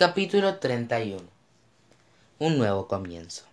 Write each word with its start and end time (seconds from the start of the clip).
Capítulo 0.00 0.56
31 0.56 1.20
Un 2.38 2.56
nuevo 2.56 2.88
comienzo 2.88 3.44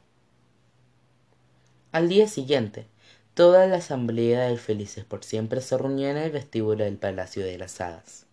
Al 1.91 2.07
día 2.07 2.29
siguiente, 2.29 2.85
toda 3.33 3.67
la 3.67 3.75
asamblea 3.75 4.45
de 4.45 4.55
felices 4.55 5.03
por 5.03 5.25
siempre 5.25 5.59
se 5.59 5.77
reunió 5.77 6.07
en 6.07 6.15
el 6.15 6.31
vestíbulo 6.31 6.85
del 6.85 6.95
Palacio 6.95 7.43
de 7.43 7.57
las 7.57 7.81
Hadas. 7.81 8.27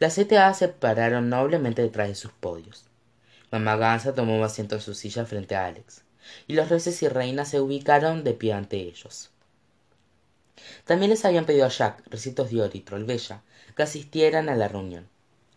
Las 0.00 0.14
siete 0.14 0.36
hadas 0.36 0.58
se 0.58 0.66
pararon 0.66 1.28
noblemente 1.28 1.80
detrás 1.82 2.08
de 2.08 2.16
sus 2.16 2.32
podios. 2.32 2.86
Mamá 3.52 3.76
Gansa 3.76 4.16
tomó 4.16 4.44
asiento 4.44 4.74
en 4.74 4.80
su 4.80 4.94
silla 4.94 5.24
frente 5.26 5.54
a 5.54 5.66
Alex, 5.66 6.02
y 6.48 6.54
los 6.54 6.68
reyes 6.68 7.00
y 7.04 7.06
reinas 7.06 7.50
se 7.50 7.60
ubicaron 7.60 8.24
de 8.24 8.32
pie 8.32 8.54
ante 8.54 8.78
ellos. 8.78 9.30
También 10.86 11.12
les 11.12 11.24
habían 11.24 11.46
pedido 11.46 11.66
a 11.66 11.68
Jack, 11.68 12.02
Recitos 12.10 12.50
de 12.50 12.68
y 12.72 12.80
Trollbella 12.80 13.42
que 13.76 13.84
asistieran 13.84 14.48
a 14.48 14.56
la 14.56 14.66
reunión 14.66 15.06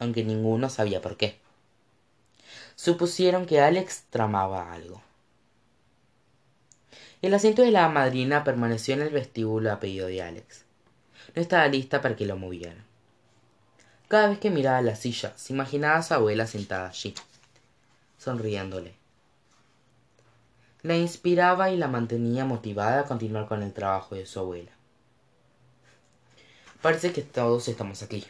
aunque 0.02 0.24
ninguno 0.24 0.68
sabía 0.68 1.00
por 1.00 1.16
qué. 1.16 1.38
Supusieron 2.76 3.46
que 3.46 3.62
Alex 3.62 4.06
tramaba 4.10 4.74
algo. 4.74 5.00
El 7.22 7.36
asiento 7.36 7.62
de 7.62 7.70
la 7.70 7.88
madrina 7.88 8.44
permaneció 8.44 8.96
en 8.96 9.04
el 9.04 9.12
vestíbulo 9.12 9.72
a 9.72 9.80
pedido 9.80 10.08
de 10.08 10.24
Alex. 10.24 10.66
No 11.36 11.42
estaba 11.44 11.68
lista 11.68 12.02
para 12.02 12.16
que 12.16 12.26
lo 12.26 12.36
movieran. 12.36 12.84
Cada 14.08 14.30
vez 14.30 14.40
que 14.40 14.50
miraba 14.50 14.82
la 14.82 14.96
silla, 14.96 15.34
se 15.38 15.54
imaginaba 15.54 15.98
a 15.98 16.04
su 16.04 16.16
abuela 16.16 16.48
sentada 16.48 16.90
allí, 16.90 17.14
sonriéndole. 18.18 18.96
La 20.82 20.98
inspiraba 20.98 21.70
y 21.70 21.78
la 21.78 21.88
mantenía 21.88 22.44
motivada 22.44 23.02
a 23.02 23.06
continuar 23.06 23.48
con 23.48 23.62
el 23.62 23.72
trabajo 23.72 24.16
de 24.16 24.26
su 24.26 24.40
abuela. 24.40 24.72
Parece 26.82 27.14
que 27.14 27.22
todos 27.22 27.68
estamos 27.68 28.02
aquí, 28.02 28.26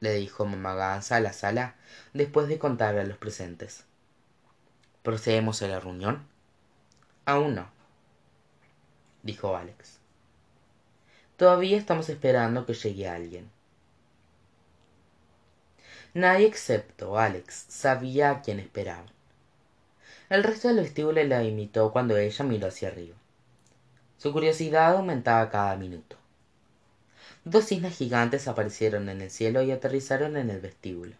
le 0.00 0.14
dijo 0.14 0.46
mamá 0.46 0.74
Gansa 0.74 1.16
a 1.16 1.20
la 1.20 1.32
sala 1.32 1.76
después 2.14 2.48
de 2.48 2.58
contarle 2.58 3.02
a 3.02 3.04
los 3.04 3.18
presentes. 3.18 3.84
¿Procedemos 5.02 5.62
a 5.62 5.68
la 5.68 5.80
reunión? 5.80 6.26
Aún 7.26 7.54
no, 7.54 7.68
dijo 9.22 9.56
Alex. 9.56 9.98
Todavía 11.36 11.76
estamos 11.76 12.08
esperando 12.08 12.66
que 12.66 12.74
llegue 12.74 13.08
alguien. 13.08 13.50
Nadie 16.12 16.46
excepto 16.46 17.18
Alex 17.18 17.66
sabía 17.68 18.30
a 18.30 18.42
quién 18.42 18.58
esperaban. 18.58 19.10
El 20.28 20.42
resto 20.42 20.68
del 20.68 20.78
vestíbulo 20.78 21.22
la 21.24 21.44
imitó 21.44 21.92
cuando 21.92 22.16
ella 22.16 22.44
miró 22.44 22.68
hacia 22.68 22.88
arriba. 22.88 23.16
Su 24.18 24.32
curiosidad 24.32 24.96
aumentaba 24.96 25.50
cada 25.50 25.76
minuto 25.76 26.19
dos 27.44 27.66
cisnes 27.66 27.96
gigantes 27.96 28.48
aparecieron 28.48 29.08
en 29.08 29.22
el 29.22 29.30
cielo 29.30 29.62
y 29.62 29.70
aterrizaron 29.70 30.36
en 30.36 30.50
el 30.50 30.60
vestíbulo. 30.60 31.14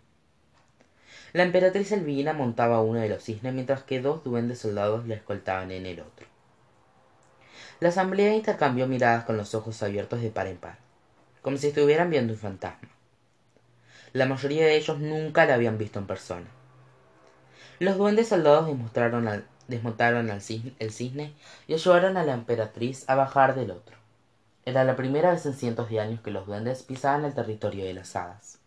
La 1.33 1.45
emperatriz 1.45 1.93
Elvina 1.93 2.33
montaba 2.33 2.83
uno 2.83 3.01
de 3.01 3.09
los 3.09 3.23
cisnes 3.23 3.55
mientras 3.55 3.85
que 3.85 4.01
dos 4.01 4.25
duendes 4.25 4.59
soldados 4.59 5.07
la 5.07 5.15
escoltaban 5.15 5.71
en 5.71 5.87
el 5.87 6.01
otro. 6.01 6.27
La 7.79 7.89
asamblea 7.91 8.35
intercambió 8.35 8.87
miradas 8.87 9.25
con 9.25 9.37
los 9.37 9.55
ojos 9.55 9.83
abiertos 9.83 10.21
de 10.21 10.31
par 10.31 10.49
en 10.49 10.57
par, 10.57 10.79
como 11.41 11.57
si 11.57 11.69
estuvieran 11.69 12.11
viendo 12.11 12.33
un 12.33 12.39
fantasma. 12.39 12.89
La 14.13 14.27
mayoría 14.27 14.67
de 14.67 14.77
ellos 14.77 14.99
nunca 14.99 15.47
la 15.47 15.55
habían 15.55 15.79
visto 15.79 15.99
en 15.99 16.07
persona. 16.07 16.49
Los 17.79 17.97
duendes 17.97 18.29
soldados 18.29 18.69
desmontaron 19.69 20.29
el 20.29 20.43
cisne 20.43 21.33
y 21.69 21.75
ayudaron 21.75 22.17
a 22.17 22.25
la 22.25 22.35
emperatriz 22.35 23.09
a 23.09 23.15
bajar 23.15 23.55
del 23.55 23.71
otro. 23.71 24.00
Era 24.65 24.85
la 24.85 24.95
primera 24.95 25.31
vez 25.33 25.47
en 25.47 25.55
cientos 25.55 25.89
de 25.89 26.01
años 26.01 26.21
que 26.21 26.31
los 26.31 26.47
duendes 26.47 26.83
pisaban 26.83 27.25
el 27.25 27.35
territorio 27.35 27.85
de 27.85 27.95
las 27.95 28.15
hadas. 28.15 28.59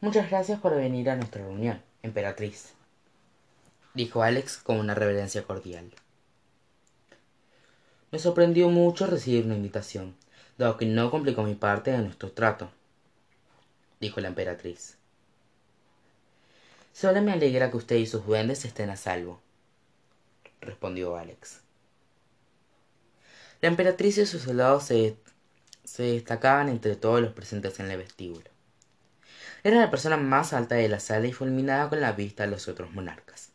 Muchas 0.00 0.30
gracias 0.30 0.60
por 0.60 0.74
venir 0.74 1.10
a 1.10 1.16
nuestra 1.16 1.42
reunión, 1.42 1.82
emperatriz, 2.02 2.72
dijo 3.94 4.22
Alex 4.22 4.58
con 4.58 4.78
una 4.78 4.94
reverencia 4.94 5.42
cordial. 5.42 5.90
Me 8.10 8.18
sorprendió 8.18 8.68
mucho 8.68 9.06
recibir 9.06 9.44
una 9.44 9.56
invitación, 9.56 10.16
dado 10.56 10.76
que 10.76 10.86
no 10.86 11.10
complicó 11.10 11.42
mi 11.42 11.54
parte 11.54 11.90
de 11.90 11.98
nuestro 11.98 12.32
trato, 12.32 12.70
dijo 14.00 14.20
la 14.20 14.28
emperatriz. 14.28 14.96
Solo 16.92 17.20
me 17.22 17.32
alegra 17.32 17.70
que 17.70 17.76
usted 17.76 17.96
y 17.96 18.06
sus 18.06 18.24
duendes 18.24 18.64
estén 18.64 18.90
a 18.90 18.96
salvo, 18.96 19.40
respondió 20.60 21.16
Alex. 21.16 21.60
La 23.60 23.68
emperatriz 23.68 24.16
y 24.16 24.24
sus 24.24 24.42
soldados 24.42 24.84
se, 24.84 25.16
destacaban 25.98 26.70
entre 26.70 26.96
todos 26.96 27.20
los 27.20 27.32
presentes 27.32 27.78
en 27.78 27.90
el 27.90 27.98
vestíbulo. 27.98 28.48
Era 29.62 29.80
la 29.80 29.90
persona 29.90 30.16
más 30.16 30.54
alta 30.54 30.76
de 30.76 30.88
la 30.88 31.00
sala 31.00 31.26
y 31.26 31.32
fulminaba 31.32 31.90
con 31.90 32.00
la 32.00 32.12
vista 32.12 32.44
a 32.44 32.46
los 32.46 32.68
otros 32.68 32.92
monarcas. 32.92 33.50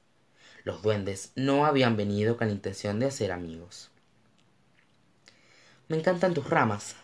Los 0.63 0.83
duendes 0.83 1.31
no 1.35 1.65
habían 1.65 1.97
venido 1.97 2.37
con 2.37 2.47
la 2.47 2.53
intención 2.53 2.99
de 2.99 3.07
hacer 3.07 3.31
amigos. 3.31 3.89
Me 5.87 5.97
encantan 5.97 6.33
tus 6.35 6.49
ramas, 6.49 6.95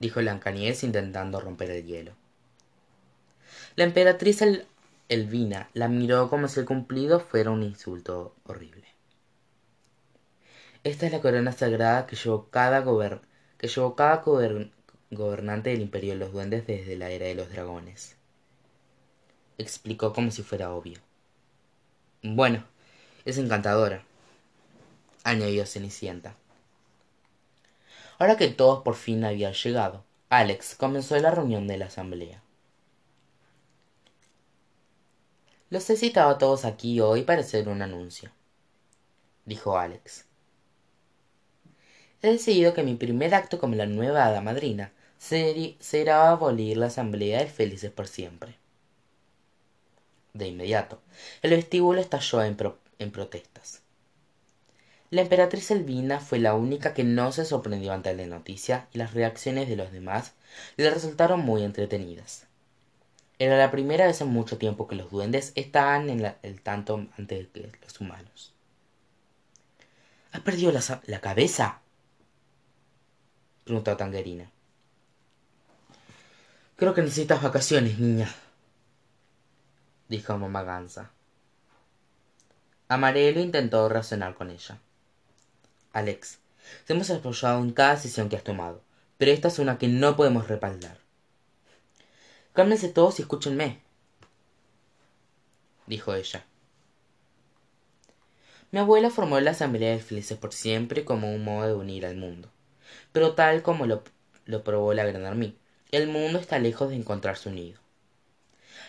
dijo 0.00 0.20
Blancanieves 0.20 0.82
intentando 0.82 1.40
romper 1.40 1.70
el 1.70 1.86
hielo. 1.86 2.12
La 3.76 3.84
emperatriz 3.84 4.42
Elvina 5.08 5.68
la 5.74 5.88
miró 5.88 6.28
como 6.28 6.48
si 6.48 6.60
el 6.60 6.66
cumplido 6.66 7.20
fuera 7.20 7.50
un 7.50 7.62
insulto 7.62 8.34
horrible. 8.44 8.91
Esta 10.84 11.06
es 11.06 11.12
la 11.12 11.20
corona 11.20 11.52
sagrada 11.52 12.06
que 12.06 12.16
llevó 12.16 12.48
cada, 12.50 12.82
que 13.56 13.68
llevó 13.68 13.94
cada 13.94 14.16
gobernante 15.12 15.70
del 15.70 15.80
imperio 15.80 16.14
de 16.14 16.18
los 16.18 16.32
duendes 16.32 16.66
desde 16.66 16.96
la 16.96 17.08
era 17.10 17.26
de 17.26 17.36
los 17.36 17.50
dragones. 17.50 18.16
Explicó 19.58 20.12
como 20.12 20.32
si 20.32 20.42
fuera 20.42 20.74
obvio. 20.74 20.98
Bueno, 22.24 22.64
es 23.24 23.38
encantadora, 23.38 24.02
añadió 25.22 25.66
Cenicienta. 25.66 26.34
Ahora 28.18 28.36
que 28.36 28.48
todos 28.48 28.82
por 28.82 28.96
fin 28.96 29.24
habían 29.24 29.52
llegado, 29.52 30.04
Alex 30.30 30.74
comenzó 30.74 31.16
la 31.18 31.30
reunión 31.30 31.68
de 31.68 31.76
la 31.76 31.86
asamblea. 31.86 32.42
Los 35.70 35.88
he 35.90 35.96
citado 35.96 36.30
a 36.30 36.38
todos 36.38 36.64
aquí 36.64 37.00
hoy 37.00 37.22
para 37.22 37.42
hacer 37.42 37.68
un 37.68 37.82
anuncio, 37.82 38.32
dijo 39.44 39.78
Alex 39.78 40.26
he 42.22 42.30
decidido 42.30 42.72
que 42.72 42.84
mi 42.84 42.94
primer 42.94 43.34
acto 43.34 43.58
como 43.58 43.74
la 43.74 43.86
nueva 43.86 44.24
hada 44.24 44.40
madrina 44.40 44.92
será 45.18 46.30
abolir 46.30 46.76
la 46.76 46.86
asamblea 46.86 47.40
de 47.40 47.46
felices 47.46 47.90
por 47.90 48.08
siempre. 48.08 48.56
De 50.32 50.48
inmediato, 50.48 51.00
el 51.42 51.50
vestíbulo 51.50 52.00
estalló 52.00 52.42
en, 52.42 52.56
protestas. 53.10 53.82
La 55.10 55.20
emperatriz 55.20 55.70
Elvina 55.70 56.20
fue 56.20 56.38
la 56.38 56.54
única 56.54 56.94
que 56.94 57.04
no 57.04 57.32
se 57.32 57.44
sorprendió 57.44 57.92
ante 57.92 58.14
la 58.14 58.26
noticia 58.26 58.86
y 58.92 58.98
las 58.98 59.12
reacciones 59.12 59.68
de 59.68 59.76
los 59.76 59.92
demás 59.92 60.32
le 60.76 60.90
resultaron 60.90 61.40
muy 61.40 61.62
entretenidas. 61.64 62.46
Era 63.38 63.58
la 63.58 63.70
primera 63.70 64.06
vez 64.06 64.20
en 64.20 64.28
mucho 64.28 64.56
tiempo 64.56 64.86
que 64.86 64.94
los 64.94 65.10
duendes 65.10 65.52
estaban 65.54 66.08
en 66.08 66.34
el 66.42 66.60
tanto 66.62 67.06
ante 67.18 67.48
los 67.82 68.00
humanos. 68.00 68.54
¿Has 70.32 70.40
perdido 70.40 70.72
la 70.72 71.20
cabeza? 71.20 71.82
Preguntó 73.64 73.96
Tangerina. 73.96 74.50
Creo 76.76 76.94
que 76.94 77.02
necesitas 77.02 77.42
vacaciones, 77.42 77.98
niña, 77.98 78.34
dijo 80.08 80.36
mamá 80.36 80.62
Gansa. 80.64 81.10
Amarelo 82.88 83.40
intentó 83.40 83.88
razonar 83.88 84.34
con 84.34 84.50
ella. 84.50 84.78
Alex, 85.92 86.38
te 86.86 86.92
hemos 86.92 87.10
apoyado 87.10 87.60
en 87.60 87.72
cada 87.72 87.94
decisión 87.94 88.28
que 88.28 88.36
has 88.36 88.44
tomado, 88.44 88.82
pero 89.16 89.30
esta 89.30 89.48
es 89.48 89.58
una 89.58 89.78
que 89.78 89.88
no 89.88 90.16
podemos 90.16 90.48
respaldar. 90.48 90.98
Cálmense 92.52 92.88
todos 92.88 93.18
y 93.18 93.22
escúchenme, 93.22 93.80
dijo 95.86 96.14
ella. 96.14 96.44
Mi 98.72 98.80
abuela 98.80 99.10
formó 99.10 99.38
la 99.38 99.52
Asamblea 99.52 99.92
de 99.92 100.00
Felices 100.00 100.36
por 100.36 100.52
siempre 100.52 101.04
como 101.04 101.32
un 101.32 101.44
modo 101.44 101.66
de 101.66 101.74
unir 101.74 102.06
al 102.06 102.16
mundo 102.16 102.50
pero 103.12 103.34
tal 103.34 103.62
como 103.62 103.86
lo, 103.86 104.02
probó 104.64 104.94
la 104.94 105.04
Gran 105.04 105.24
Armée, 105.26 105.54
el 105.90 106.08
mundo 106.08 106.38
está 106.38 106.58
lejos 106.58 106.88
de 106.90 106.96
encontrarse 106.96 107.48
unido. 107.48 107.80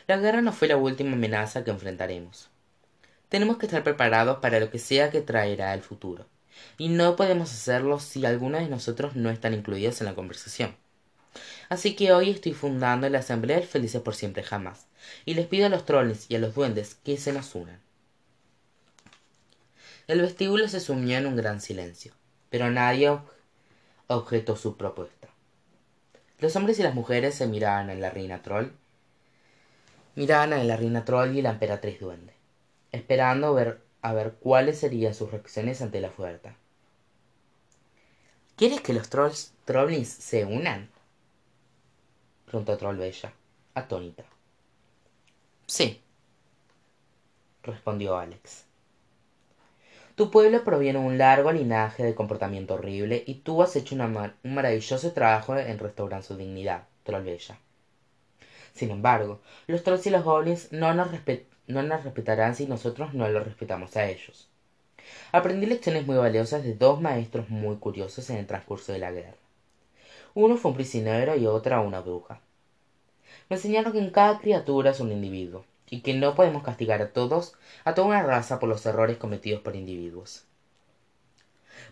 La 0.07 0.17
guerra 0.17 0.41
no 0.41 0.53
fue 0.53 0.67
la 0.67 0.77
última 0.77 1.13
amenaza 1.13 1.63
que 1.63 1.71
enfrentaremos. 1.71 2.49
Tenemos 3.29 3.57
que 3.57 3.65
estar 3.65 3.83
preparados 3.83 4.39
para 4.39 4.59
lo 4.59 4.69
que 4.69 4.79
sea 4.79 5.09
que 5.09 5.21
traerá 5.21 5.73
el 5.73 5.81
futuro, 5.81 6.25
y 6.77 6.89
no 6.89 7.15
podemos 7.15 7.51
hacerlo 7.51 7.99
si 7.99 8.25
algunos 8.25 8.61
de 8.61 8.69
nosotros 8.69 9.15
no 9.15 9.29
están 9.29 9.53
incluidos 9.53 10.01
en 10.01 10.05
la 10.05 10.15
conversación. 10.15 10.75
Así 11.69 11.95
que 11.95 12.13
hoy 12.13 12.29
estoy 12.29 12.53
fundando 12.53 13.09
la 13.09 13.19
Asamblea 13.19 13.57
del 13.57 13.67
Felices 13.67 14.01
por 14.01 14.15
Siempre 14.15 14.43
Jamás, 14.43 14.85
y 15.25 15.33
les 15.33 15.47
pido 15.47 15.65
a 15.65 15.69
los 15.69 15.85
troles 15.85 16.25
y 16.29 16.35
a 16.35 16.39
los 16.39 16.53
duendes 16.53 16.95
que 17.03 17.17
se 17.17 17.33
nos 17.33 17.55
unan. 17.55 17.81
El 20.05 20.21
vestíbulo 20.21 20.67
se 20.67 20.81
sumió 20.81 21.17
en 21.17 21.25
un 21.25 21.37
gran 21.37 21.61
silencio, 21.61 22.13
pero 22.49 22.69
nadie 22.69 23.17
objetó 24.07 24.55
su 24.55 24.77
propuesta. 24.77 25.29
Los 26.39 26.55
hombres 26.55 26.79
y 26.79 26.83
las 26.83 26.95
mujeres 26.95 27.35
se 27.35 27.47
miraban 27.47 27.89
a 27.89 27.95
la 27.95 28.09
reina 28.09 28.41
troll 28.41 28.71
miraban 30.15 30.53
a 30.53 30.63
la 30.63 30.77
reina 30.77 31.05
troll 31.05 31.35
y 31.35 31.41
la 31.41 31.51
emperatriz 31.51 31.99
duende, 31.99 32.33
esperando 32.91 33.53
ver, 33.53 33.81
a 34.01 34.13
ver 34.13 34.33
cuáles 34.39 34.79
serían 34.79 35.13
sus 35.13 35.31
reacciones 35.31 35.81
ante 35.81 36.01
la 36.01 36.09
oferta. 36.09 36.55
¿Quieres 38.55 38.81
que 38.81 38.93
los 38.93 39.09
trolls 39.09 39.53
trollins 39.65 40.07
se 40.07 40.45
unan? 40.45 40.89
preguntó 42.45 42.77
Trollbella, 42.77 43.33
atónita. 43.73 44.23
Sí, 45.65 46.01
respondió 47.63 48.15
Alex. 48.15 48.65
Tu 50.15 50.29
pueblo 50.29 50.63
proviene 50.63 50.99
de 50.99 51.05
un 51.05 51.17
largo 51.17 51.51
linaje 51.51 52.03
de 52.03 52.13
comportamiento 52.13 52.75
horrible 52.75 53.23
y 53.25 53.35
tú 53.35 53.63
has 53.63 53.75
hecho 53.75 53.95
un 53.95 54.33
maravilloso 54.43 55.11
trabajo 55.11 55.57
en 55.57 55.79
restaurar 55.79 56.21
su 56.21 56.37
dignidad, 56.37 56.83
Trollbella. 57.03 57.57
Sin 58.73 58.91
embargo, 58.91 59.41
los 59.65 59.83
trolls 59.83 60.05
y 60.05 60.11
los 60.11 60.23
goblins 60.23 60.71
no 60.71 60.93
nos, 60.93 61.09
no 61.65 61.81
nos 61.81 62.03
respetarán 62.03 62.53
si 62.53 62.67
nosotros 62.67 63.15
no 63.15 63.27
los 63.27 63.43
respetamos 63.43 63.97
a 63.97 64.07
ellos. 64.07 64.47
Aprendí 65.31 65.65
lecciones 65.65 66.05
muy 66.05 66.17
valiosas 66.17 66.63
de 66.63 66.75
dos 66.75 67.01
maestros 67.01 67.49
muy 67.49 67.77
curiosos 67.77 68.29
en 68.29 68.37
el 68.37 68.45
transcurso 68.45 68.93
de 68.93 68.99
la 68.99 69.11
guerra. 69.11 69.37
Uno 70.35 70.57
fue 70.57 70.69
un 70.69 70.77
prisionero 70.77 71.35
y 71.35 71.47
otra 71.47 71.79
una 71.79 72.01
bruja. 72.01 72.39
Me 73.49 73.55
enseñaron 73.55 73.91
que 73.91 73.99
en 73.99 74.11
cada 74.11 74.39
criatura 74.39 74.91
es 74.91 74.99
un 74.99 75.11
individuo, 75.11 75.65
y 75.93 76.01
que 76.01 76.15
no 76.15 76.33
podemos 76.33 76.63
castigar 76.63 77.03
a 77.03 77.13
todos, 77.13 77.53
a 77.85 77.93
toda 77.93 78.07
una 78.07 78.23
raza 78.23 78.57
por 78.57 78.67
los 78.67 78.83
errores 78.87 79.17
cometidos 79.17 79.61
por 79.61 79.75
individuos. 79.75 80.43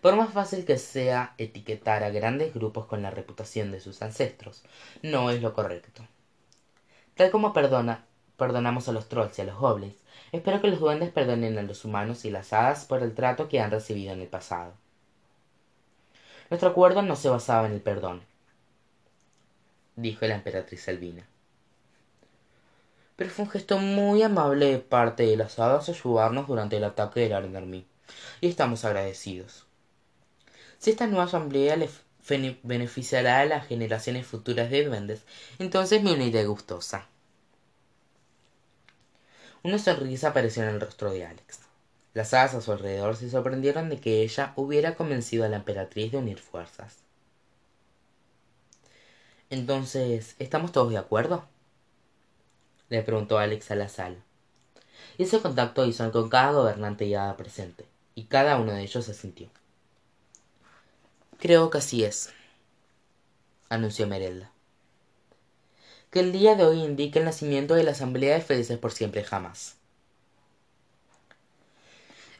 Por 0.01 0.15
más 0.15 0.33
fácil 0.33 0.65
que 0.65 0.79
sea 0.79 1.35
etiquetar 1.37 2.03
a 2.03 2.09
grandes 2.09 2.51
grupos 2.51 2.87
con 2.87 3.03
la 3.03 3.11
reputación 3.11 3.71
de 3.71 3.79
sus 3.79 4.01
ancestros, 4.01 4.63
no 5.03 5.29
es 5.29 5.43
lo 5.43 5.53
correcto. 5.53 6.01
Tal 7.13 7.29
como 7.29 7.53
perdona, 7.53 8.05
perdonamos 8.37 8.89
a 8.89 8.91
los 8.91 9.07
trolls 9.07 9.37
y 9.37 9.43
a 9.43 9.45
los 9.45 9.59
goblins, 9.59 10.01
espero 10.31 10.61
que 10.61 10.69
los 10.69 10.79
duendes 10.79 11.11
perdonen 11.11 11.59
a 11.59 11.61
los 11.61 11.85
humanos 11.85 12.25
y 12.25 12.31
las 12.31 12.53
hadas 12.53 12.85
por 12.85 13.03
el 13.03 13.13
trato 13.13 13.49
que 13.49 13.59
han 13.59 13.69
recibido 13.69 14.13
en 14.13 14.21
el 14.21 14.27
pasado. 14.27 14.73
Nuestro 16.49 16.69
acuerdo 16.69 17.03
no 17.03 17.15
se 17.15 17.29
basaba 17.29 17.67
en 17.67 17.73
el 17.73 17.81
perdón, 17.81 18.23
dijo 19.95 20.25
la 20.25 20.33
emperatriz 20.33 20.87
Elvina 20.87 21.30
pero 23.21 23.29
fue 23.29 23.45
un 23.45 23.51
gesto 23.51 23.77
muy 23.77 24.23
amable 24.23 24.65
de 24.65 24.79
parte 24.79 25.21
de 25.21 25.37
las 25.37 25.59
hadas 25.59 25.87
ayudarnos 25.89 26.47
durante 26.47 26.77
el 26.77 26.83
ataque 26.83 27.19
del 27.19 27.33
Arnermy, 27.33 27.85
y 28.41 28.47
estamos 28.47 28.83
agradecidos. 28.83 29.67
Si 30.79 30.89
esta 30.89 31.05
nueva 31.05 31.25
asamblea 31.25 31.75
le 31.75 31.87
beneficiará 32.63 33.41
a 33.41 33.45
las 33.45 33.67
generaciones 33.67 34.25
futuras 34.25 34.71
de 34.71 34.85
duendes, 34.85 35.21
entonces 35.59 36.01
me 36.01 36.13
uniré 36.13 36.45
gustosa. 36.47 37.09
Una 39.61 39.77
sonrisa 39.77 40.29
apareció 40.29 40.63
en 40.63 40.69
el 40.69 40.81
rostro 40.81 41.11
de 41.11 41.23
Alex. 41.23 41.59
Las 42.15 42.33
hadas 42.33 42.55
a 42.55 42.61
su 42.61 42.71
alrededor 42.71 43.15
se 43.17 43.29
sorprendieron 43.29 43.89
de 43.89 43.99
que 43.99 44.23
ella 44.23 44.53
hubiera 44.55 44.95
convencido 44.95 45.45
a 45.45 45.47
la 45.47 45.57
emperatriz 45.57 46.11
de 46.11 46.17
unir 46.17 46.39
fuerzas. 46.39 46.97
Entonces, 49.51 50.33
¿estamos 50.39 50.71
todos 50.71 50.89
de 50.89 50.97
acuerdo? 50.97 51.50
Le 52.91 53.01
preguntó 53.03 53.39
Alex 53.39 53.71
a 53.71 53.75
la 53.75 53.87
sala. 53.87 54.17
Hizo 55.17 55.41
contacto 55.41 55.85
visual 55.85 56.11
con 56.11 56.29
cada 56.29 56.51
gobernante 56.51 57.05
y 57.05 57.15
hada 57.15 57.37
presente, 57.37 57.85
y 58.15 58.25
cada 58.25 58.57
uno 58.57 58.73
de 58.73 58.83
ellos 58.83 59.07
asintió. 59.07 59.49
Creo 61.39 61.69
que 61.69 61.77
así 61.77 62.03
es, 62.03 62.31
anunció 63.69 64.07
Merelda. 64.07 64.51
Que 66.09 66.19
el 66.19 66.33
día 66.33 66.55
de 66.55 66.65
hoy 66.65 66.83
indique 66.83 67.19
el 67.19 67.25
nacimiento 67.25 67.75
de 67.75 67.85
la 67.85 67.91
Asamblea 67.91 68.35
de 68.35 68.41
Felices 68.41 68.77
por 68.77 68.91
siempre 68.91 69.23
jamás. 69.23 69.77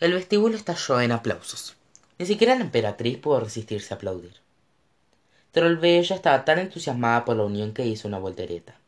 El 0.01 0.13
vestíbulo 0.13 0.57
estalló 0.57 1.00
en 1.00 1.13
aplausos. 1.13 1.77
Ni 2.19 2.25
siquiera 2.25 2.56
la 2.56 2.62
emperatriz 2.62 3.18
pudo 3.18 3.39
resistirse 3.39 3.94
a 3.94 3.98
aplaudir. 3.98 4.36
Trollbella 5.53 6.13
estaba 6.13 6.44
tan 6.44 6.59
entusiasmada 6.59 7.24
por 7.24 7.38
la 7.38 7.44
unión 7.44 7.74
que 7.74 7.86
hizo 7.86 8.09
una 8.09 8.19
voltereta. 8.19 8.81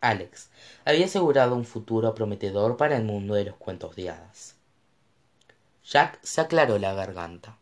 Alex 0.00 0.50
había 0.84 1.06
asegurado 1.06 1.56
un 1.56 1.64
futuro 1.64 2.14
prometedor 2.14 2.76
para 2.76 2.96
el 2.96 3.04
mundo 3.04 3.34
de 3.34 3.44
los 3.44 3.56
cuentos 3.56 3.96
de 3.96 4.10
hadas. 4.10 4.54
Jack 5.84 6.18
se 6.22 6.40
aclaró 6.40 6.78
la 6.78 6.94
garganta. 6.94 7.56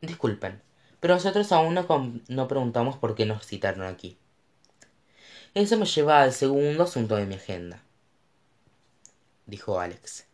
Disculpen, 0.00 0.60
pero 0.98 1.14
nosotros 1.14 1.52
aún 1.52 1.74
no, 1.74 1.86
no 2.28 2.48
preguntamos 2.48 2.96
por 2.96 3.14
qué 3.14 3.26
nos 3.26 3.46
citaron 3.46 3.86
aquí. 3.86 4.16
Eso 5.54 5.76
me 5.76 5.84
lleva 5.84 6.22
al 6.22 6.32
segundo 6.32 6.84
asunto 6.84 7.16
de 7.16 7.26
mi 7.26 7.34
agenda, 7.34 7.82
dijo 9.46 9.78
Alex. 9.78 10.26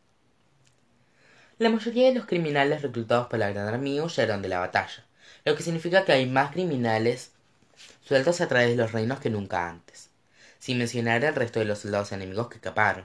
La 1.58 1.70
mayoría 1.70 2.06
de 2.06 2.14
los 2.14 2.26
criminales 2.26 2.82
reclutados 2.82 3.26
para 3.26 3.48
la 3.48 3.52
Gran 3.52 3.74
Amigo 3.74 4.06
ya 4.06 4.22
eran 4.22 4.42
de 4.42 4.48
la 4.48 4.60
batalla, 4.60 5.04
lo 5.44 5.56
que 5.56 5.64
significa 5.64 6.04
que 6.04 6.12
hay 6.12 6.26
más 6.26 6.52
criminales 6.52 7.32
sueltos 8.08 8.40
a 8.40 8.48
través 8.48 8.70
de 8.70 8.76
los 8.76 8.92
reinos 8.92 9.20
que 9.20 9.28
nunca 9.28 9.68
antes, 9.68 10.08
sin 10.58 10.78
mencionar 10.78 11.22
el 11.24 11.34
resto 11.34 11.58
de 11.58 11.66
los 11.66 11.80
soldados 11.80 12.10
enemigos 12.12 12.48
que 12.48 12.54
escaparon. 12.54 13.04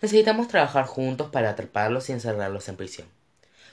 Necesitamos 0.00 0.48
trabajar 0.48 0.86
juntos 0.86 1.28
para 1.30 1.50
atraparlos 1.50 2.08
y 2.08 2.12
encerrarlos 2.12 2.66
en 2.70 2.76
prisión. 2.76 3.08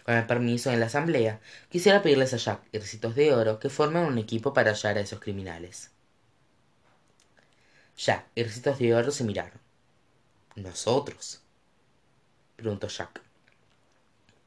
Con 0.04 0.16
el 0.16 0.26
permiso 0.26 0.70
de 0.70 0.76
la 0.76 0.88
asamblea, 0.88 1.40
quisiera 1.70 2.02
pedirles 2.02 2.34
a 2.34 2.38
Jack 2.38 2.62
y 2.74 2.78
Recitos 2.78 3.16
de 3.16 3.34
Oro 3.34 3.58
que 3.60 3.70
formen 3.70 4.04
un 4.04 4.18
equipo 4.18 4.54
para 4.54 4.72
hallar 4.72 4.98
a 4.98 5.02
esos 5.02 5.22
criminales. 5.22 5.92
Jack 7.98 8.26
y 8.36 8.44
Recitos 8.44 8.80
de 8.80 8.94
Oro 8.96 9.12
se 9.12 9.24
miraron. 9.24 9.62
¿Nosotros? 10.56 11.40
preguntó 12.58 12.90
Jack. 12.90 13.22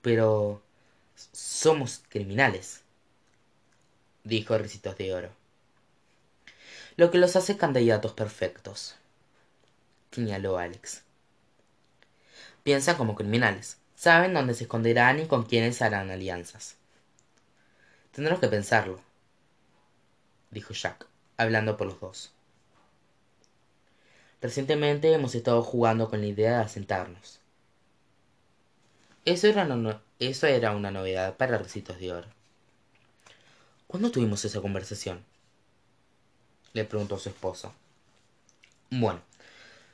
Pero... 0.02 0.62
somos 1.32 2.02
criminales, 2.10 2.82
dijo 4.24 4.58
Recitos 4.58 4.98
de 4.98 5.14
Oro 5.14 5.39
lo 6.96 7.10
que 7.10 7.18
los 7.18 7.36
hace 7.36 7.56
candidatos 7.56 8.12
perfectos 8.12 8.96
señaló 10.10 10.58
Alex. 10.58 11.02
Piensan 12.62 12.96
como 12.96 13.14
criminales, 13.14 13.78
saben 13.94 14.34
dónde 14.34 14.54
se 14.54 14.64
esconderán 14.64 15.20
y 15.20 15.26
con 15.26 15.44
quiénes 15.44 15.82
harán 15.82 16.10
alianzas. 16.10 16.76
Tendremos 18.12 18.40
que 18.40 18.48
pensarlo, 18.48 19.00
dijo 20.50 20.74
Jack, 20.74 21.06
hablando 21.36 21.76
por 21.76 21.86
los 21.86 22.00
dos. 22.00 22.32
Recientemente 24.42 25.12
hemos 25.12 25.34
estado 25.34 25.62
jugando 25.62 26.08
con 26.08 26.20
la 26.20 26.26
idea 26.26 26.58
de 26.58 26.64
asentarnos. 26.64 27.40
Eso 29.24 29.46
era, 29.46 29.68
eso 30.18 30.46
era 30.46 30.72
una 30.72 30.90
novedad 30.90 31.36
para 31.36 31.58
Recitos 31.58 32.00
de 32.00 32.12
Oro. 32.12 32.28
¿Cuándo 33.86 34.10
tuvimos 34.10 34.44
esa 34.44 34.60
conversación? 34.60 35.24
Le 36.72 36.84
preguntó 36.84 37.18
su 37.18 37.28
esposa. 37.28 37.72
Bueno, 38.90 39.20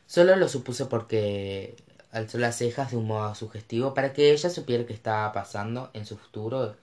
solo 0.06 0.36
lo 0.36 0.48
supuse 0.48 0.86
porque 0.86 1.76
alzó 2.10 2.38
las 2.38 2.56
cejas 2.56 2.90
de 2.90 2.96
un 2.96 3.06
modo 3.06 3.34
sugestivo 3.34 3.94
para 3.94 4.12
que 4.12 4.32
ella 4.32 4.50
supiera 4.50 4.86
que 4.86 4.94
estaba 4.94 5.32
pasando 5.32 5.90
en 5.92 6.06
su 6.06 6.16
futuro, 6.16 6.76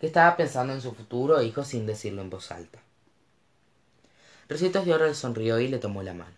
que 0.00 0.06
estaba 0.06 0.36
pensando 0.36 0.72
en 0.72 0.80
su 0.80 0.92
futuro 0.92 1.42
hijo 1.42 1.64
sin 1.64 1.86
decirlo 1.86 2.22
en 2.22 2.30
voz 2.30 2.50
alta. 2.50 2.80
Recitos 4.48 4.84
de 4.84 4.94
Oro 4.94 5.06
le 5.06 5.14
sonrió 5.14 5.60
y 5.60 5.68
le 5.68 5.78
tomó 5.78 6.02
la 6.02 6.14
mano. 6.14 6.34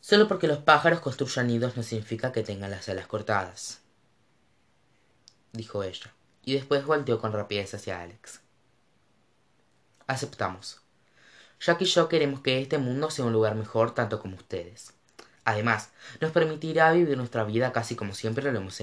Solo 0.00 0.28
porque 0.28 0.46
los 0.46 0.58
pájaros 0.58 1.00
construyan 1.00 1.46
nidos 1.46 1.78
no 1.78 1.82
significa 1.82 2.30
que 2.30 2.42
tengan 2.42 2.70
las 2.70 2.90
alas 2.90 3.06
cortadas, 3.06 3.80
dijo 5.52 5.82
ella, 5.82 6.12
y 6.44 6.52
después 6.52 6.84
volteó 6.84 7.18
con 7.18 7.32
rapidez 7.32 7.72
hacia 7.72 8.02
Alex 8.02 8.43
aceptamos. 10.06 10.80
Jack 11.60 11.82
y 11.82 11.84
yo 11.86 12.08
queremos 12.08 12.40
que 12.40 12.60
este 12.60 12.78
mundo 12.78 13.10
sea 13.10 13.24
un 13.24 13.32
lugar 13.32 13.54
mejor 13.54 13.94
tanto 13.94 14.20
como 14.20 14.36
ustedes. 14.36 14.92
Además, 15.44 15.90
nos 16.20 16.32
permitirá 16.32 16.92
vivir 16.92 17.16
nuestra 17.16 17.44
vida 17.44 17.72
casi 17.72 17.96
como 17.96 18.14
siempre 18.14 18.50
lo 18.50 18.58
hemos, 18.58 18.82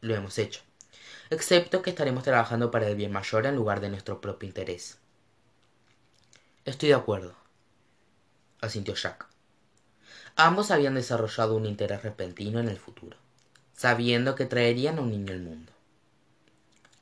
lo 0.00 0.14
hemos 0.14 0.38
hecho, 0.38 0.60
excepto 1.30 1.82
que 1.82 1.90
estaremos 1.90 2.24
trabajando 2.24 2.70
para 2.70 2.88
el 2.88 2.96
bien 2.96 3.12
mayor 3.12 3.46
en 3.46 3.56
lugar 3.56 3.80
de 3.80 3.90
nuestro 3.90 4.20
propio 4.20 4.48
interés. 4.48 4.98
Estoy 6.64 6.90
de 6.90 6.94
acuerdo, 6.94 7.34
asintió 8.60 8.94
Jack. 8.94 9.26
Ambos 10.36 10.70
habían 10.70 10.94
desarrollado 10.94 11.56
un 11.56 11.66
interés 11.66 12.02
repentino 12.02 12.58
en 12.58 12.68
el 12.68 12.78
futuro, 12.78 13.18
sabiendo 13.74 14.34
que 14.34 14.46
traerían 14.46 14.98
a 14.98 15.02
un 15.02 15.10
niño 15.10 15.32
al 15.32 15.40
mundo. 15.40 15.72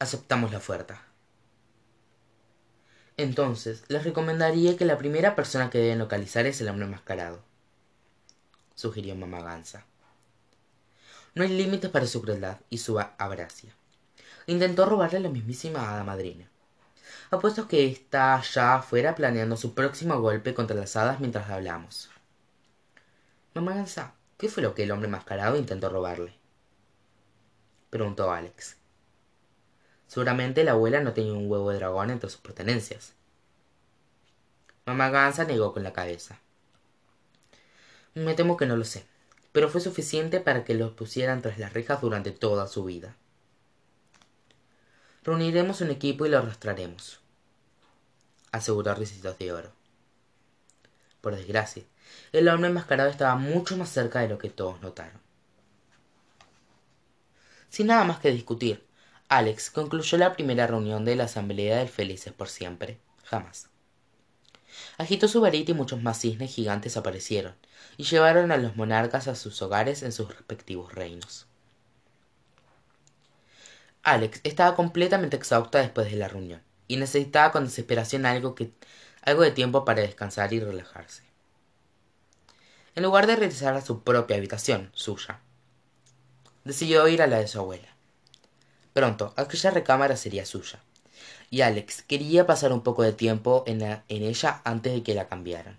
Aceptamos 0.00 0.50
la 0.50 0.59
oferta. 0.59 1.10
Entonces, 3.20 3.84
les 3.88 4.02
recomendaría 4.02 4.78
que 4.78 4.86
la 4.86 4.96
primera 4.96 5.36
persona 5.36 5.68
que 5.68 5.76
deben 5.76 5.98
localizar 5.98 6.46
es 6.46 6.58
el 6.62 6.70
hombre 6.70 6.86
enmascarado, 6.86 7.42
sugirió 8.74 9.14
mamá 9.14 9.42
Gansa. 9.42 9.84
No 11.34 11.42
hay 11.42 11.50
límites 11.50 11.90
para 11.90 12.06
su 12.06 12.22
crueldad 12.22 12.60
y 12.70 12.78
su 12.78 12.98
abracia. 12.98 13.74
Intentó 14.46 14.86
robarle 14.86 15.18
a 15.18 15.20
la 15.20 15.28
mismísima 15.28 15.92
hada 15.92 16.02
madrina. 16.02 16.48
Apuesto 17.30 17.68
que 17.68 17.88
está 17.88 18.36
allá 18.36 18.76
afuera 18.76 19.14
planeando 19.14 19.58
su 19.58 19.74
próximo 19.74 20.18
golpe 20.18 20.54
contra 20.54 20.74
las 20.74 20.96
hadas 20.96 21.20
mientras 21.20 21.50
hablamos. 21.50 22.08
Mamá 23.52 23.74
Gansa, 23.74 24.14
¿qué 24.38 24.48
fue 24.48 24.62
lo 24.62 24.74
que 24.74 24.84
el 24.84 24.92
hombre 24.92 25.08
mascarado 25.08 25.58
intentó 25.58 25.90
robarle? 25.90 26.32
Preguntó 27.90 28.32
Alex. 28.32 28.79
Seguramente 30.11 30.64
la 30.64 30.73
abuela 30.73 31.00
no 31.00 31.12
tenía 31.12 31.35
un 31.35 31.49
huevo 31.49 31.71
de 31.71 31.76
dragón 31.76 32.11
entre 32.11 32.29
sus 32.29 32.40
pertenencias. 32.40 33.12
Mamá 34.85 35.09
Gansa 35.09 35.45
negó 35.45 35.73
con 35.73 35.85
la 35.85 35.93
cabeza. 35.93 36.40
Me 38.14 38.35
temo 38.35 38.57
que 38.57 38.67
no 38.67 38.76
lo 38.76 38.85
sé, 38.85 39.07
pero 39.52 39.69
fue 39.69 39.81
suficiente 39.81 40.40
para 40.40 40.64
que 40.64 40.75
los 40.75 40.90
pusieran 40.90 41.43
tras 41.43 41.61
las 41.61 41.75
rejas 41.75 42.00
durante 42.00 42.33
toda 42.33 42.67
su 42.67 42.83
vida. 42.83 43.14
Reuniremos 45.23 45.81
un 45.81 45.90
equipo 45.90 46.26
y 46.26 46.29
lo 46.29 46.38
arrastraremos, 46.38 47.21
aseguró 48.50 48.93
Ricitos 48.97 49.38
de 49.38 49.52
Oro. 49.52 49.71
Por 51.21 51.37
desgracia, 51.37 51.85
el 52.33 52.49
hombre 52.49 52.71
enmascarado 52.71 53.11
estaba 53.11 53.37
mucho 53.37 53.76
más 53.76 53.90
cerca 53.90 54.19
de 54.19 54.29
lo 54.29 54.38
que 54.38 54.50
todos 54.50 54.81
notaron. 54.81 55.21
Sin 57.69 57.87
nada 57.87 58.02
más 58.02 58.19
que 58.19 58.33
discutir, 58.33 58.89
Alex 59.30 59.70
concluyó 59.70 60.18
la 60.18 60.32
primera 60.32 60.66
reunión 60.66 61.04
de 61.04 61.14
la 61.14 61.25
Asamblea 61.25 61.78
del 61.78 61.88
Felices 61.88 62.32
por 62.32 62.49
siempre. 62.49 62.99
Jamás. 63.22 63.68
Agitó 64.99 65.28
su 65.28 65.40
varita 65.40 65.70
y 65.70 65.75
muchos 65.75 66.02
más 66.02 66.18
cisnes 66.20 66.52
gigantes 66.52 66.96
aparecieron, 66.96 67.54
y 67.96 68.02
llevaron 68.02 68.50
a 68.50 68.56
los 68.56 68.75
monarcas 68.75 69.28
a 69.28 69.37
sus 69.37 69.62
hogares 69.62 70.02
en 70.02 70.10
sus 70.10 70.37
respectivos 70.37 70.92
reinos. 70.92 71.46
Alex 74.02 74.40
estaba 74.42 74.75
completamente 74.75 75.37
exhausta 75.37 75.78
después 75.78 76.10
de 76.10 76.16
la 76.16 76.26
reunión, 76.26 76.60
y 76.88 76.96
necesitaba 76.96 77.52
con 77.52 77.66
desesperación 77.66 78.26
algo, 78.26 78.56
que, 78.56 78.72
algo 79.22 79.42
de 79.42 79.52
tiempo 79.52 79.84
para 79.84 80.02
descansar 80.02 80.52
y 80.52 80.58
relajarse. 80.58 81.22
En 82.96 83.04
lugar 83.04 83.28
de 83.28 83.37
regresar 83.37 83.75
a 83.75 83.80
su 83.80 84.02
propia 84.02 84.38
habitación, 84.38 84.90
suya, 84.92 85.38
decidió 86.64 87.06
ir 87.06 87.22
a 87.22 87.28
la 87.28 87.38
de 87.38 87.46
su 87.46 87.60
abuela. 87.60 87.89
Pronto, 88.92 89.32
aquella 89.37 89.70
recámara 89.70 90.16
sería 90.16 90.44
suya, 90.44 90.80
y 91.49 91.61
Alex 91.61 92.02
quería 92.02 92.47
pasar 92.47 92.73
un 92.73 92.82
poco 92.82 93.02
de 93.02 93.12
tiempo 93.12 93.62
en, 93.66 93.82
ella 94.09 94.61
antes 94.64 94.92
de 94.92 95.02
que 95.02 95.14
la 95.14 95.28
cambiaran. 95.28 95.78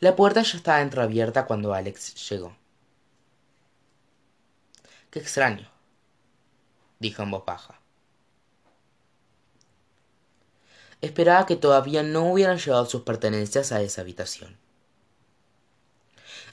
La 0.00 0.16
puerta 0.16 0.42
ya 0.42 0.56
estaba 0.56 0.80
entreabierta 0.80 1.46
cuando 1.46 1.74
Alex 1.74 2.28
llegó. 2.30 2.56
Qué 5.10 5.18
extraño, 5.18 5.68
dijo 6.98 7.22
en 7.22 7.30
voz 7.30 7.44
baja. 7.44 7.80
Esperaba 11.00 11.46
que 11.46 11.56
todavía 11.56 12.02
no 12.02 12.32
hubieran 12.32 12.58
llevado 12.58 12.86
sus 12.86 13.02
pertenencias 13.02 13.72
a 13.72 13.82
esa 13.82 14.00
habitación. 14.00 14.56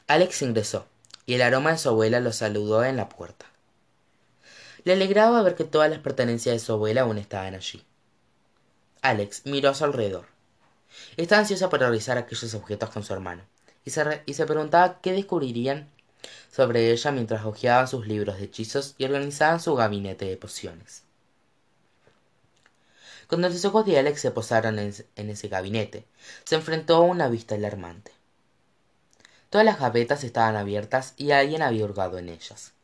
Alex 0.07 0.41
ingresó, 0.43 0.85
y 1.25 1.33
el 1.33 1.41
aroma 1.41 1.71
de 1.71 1.77
su 1.79 1.89
abuela 1.89 2.19
lo 2.19 2.31
saludó 2.31 2.83
en 2.83 2.97
la 2.97 3.09
puerta. 3.09 3.47
Le 4.85 4.93
alegraba 4.93 5.41
ver 5.41 5.55
que 5.55 5.63
todas 5.63 5.89
las 5.89 5.97
pertenencias 5.97 6.53
de 6.53 6.59
su 6.59 6.71
abuela 6.71 7.01
aún 7.01 7.17
estaban 7.17 7.55
allí. 7.55 7.83
Alex 9.01 9.41
miró 9.45 9.71
a 9.71 9.73
su 9.73 9.83
alrededor. 9.83 10.27
Estaba 11.17 11.41
ansiosa 11.41 11.69
por 11.69 11.79
revisar 11.79 12.19
aquellos 12.19 12.53
objetos 12.53 12.91
con 12.91 13.03
su 13.03 13.11
hermano, 13.11 13.41
y 13.83 13.89
se, 13.89 14.21
y 14.27 14.35
se 14.35 14.45
preguntaba 14.45 15.01
qué 15.01 15.11
descubrirían 15.11 15.89
sobre 16.51 16.91
ella 16.91 17.11
mientras 17.11 17.45
hojeaban 17.45 17.87
sus 17.87 18.05
libros 18.05 18.37
de 18.37 18.45
hechizos 18.45 18.93
y 18.99 19.05
organizaban 19.05 19.59
su 19.59 19.73
gabinete 19.73 20.25
de 20.25 20.37
pociones. 20.37 21.01
Cuando 23.27 23.49
los 23.49 23.65
ojos 23.65 23.87
de 23.87 23.97
Alex 23.97 24.21
se 24.21 24.29
posaron 24.29 24.77
en, 24.77 24.93
en 25.15 25.29
ese 25.31 25.47
gabinete, 25.47 26.05
se 26.43 26.55
enfrentó 26.55 26.97
a 26.97 27.01
una 27.01 27.27
vista 27.27 27.55
alarmante. 27.55 28.11
Todas 29.49 29.65
las 29.65 29.79
gavetas 29.79 30.23
estaban 30.23 30.55
abiertas 30.55 31.15
y 31.17 31.31
alguien 31.31 31.63
había 31.63 31.85
hurgado 31.85 32.19
en 32.19 32.29
ellas. 32.29 32.74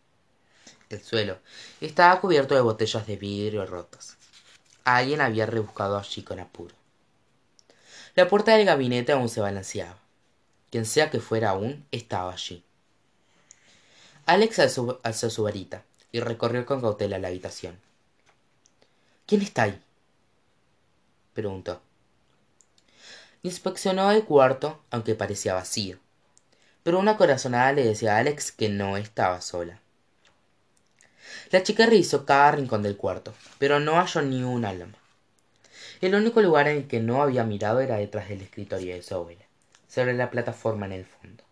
El 0.92 1.04
suelo 1.04 1.40
estaba 1.80 2.20
cubierto 2.20 2.56
de 2.56 2.62
botellas 2.62 3.08
de 3.08 3.16
vidrio 3.16 3.66
rotas. 3.66 4.18
Alguien 4.84 5.22
había 5.22 5.46
rebuscado 5.46 5.98
allí 5.98 6.24
con 6.24 6.40
apuro. 6.40 6.76
La 8.16 8.28
puerta 8.28 8.56
del 8.56 8.66
gabinete 8.66 9.12
aún 9.12 9.30
se 9.30 9.42
balanceaba. 9.42 9.98
Quien 10.70 10.86
sea 10.86 11.10
que 11.10 11.20
fuera 11.20 11.52
aún, 11.52 11.86
estaba 11.92 12.34
allí. 12.34 12.64
Alex 14.26 14.60
alzó, 14.60 15.00
alzó 15.04 15.30
su 15.30 15.44
varita 15.44 15.84
y 16.12 16.20
recorrió 16.20 16.66
con 16.66 16.82
cautela 16.82 17.20
la 17.20 17.30
habitación. 17.30 17.80
¿Quién 19.26 19.42
está 19.42 19.64
ahí? 19.64 19.82
preguntó. 21.34 21.82
Inspeccionó 23.44 24.12
el 24.12 24.26
cuarto, 24.26 24.82
aunque 24.92 25.16
parecía 25.16 25.54
vacío, 25.54 25.98
pero 26.84 27.00
una 27.00 27.18
corazonada 27.18 27.72
le 27.72 27.84
decía 27.84 28.16
a 28.16 28.20
Alex 28.20 28.52
que 28.52 28.70
no 28.70 28.98
estaba 28.98 29.42
sola. 29.42 29.80
La 31.52 31.64
chica 31.64 31.86
revisó 31.86 32.26
cada 32.26 32.54
rincón 32.54 32.82
del 32.82 32.96
cuarto, 32.96 33.34
pero 33.60 33.82
no 33.82 33.96
halló 33.96 34.22
ni 34.22 34.42
un 34.42 34.64
alma. 34.64 34.96
El 36.00 36.16
único 36.16 36.42
lugar 36.42 36.70
en 36.70 36.78
el 36.78 36.88
que 36.88 37.02
no 37.02 37.22
había 37.22 37.44
mirado 37.44 37.82
era 37.82 37.98
detrás 37.98 38.30
del 38.30 38.42
escritorio 38.42 38.96
de 38.96 39.04
su 39.04 39.16
abuela, 39.16 39.44
sobre 39.90 40.14
la 40.14 40.30
plataforma 40.30 40.86
en 40.86 40.94
el 40.94 41.06
fondo. 41.06 41.44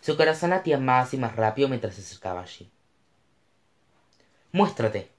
Su 0.00 0.16
corazón 0.16 0.50
latía 0.50 0.78
más 0.78 1.12
y 1.12 1.18
más 1.18 1.36
rápido 1.36 1.68
mientras 1.68 1.96
se 1.96 2.00
acercaba 2.00 2.40
allí. 2.40 2.70
Muéstrate, 4.52 5.10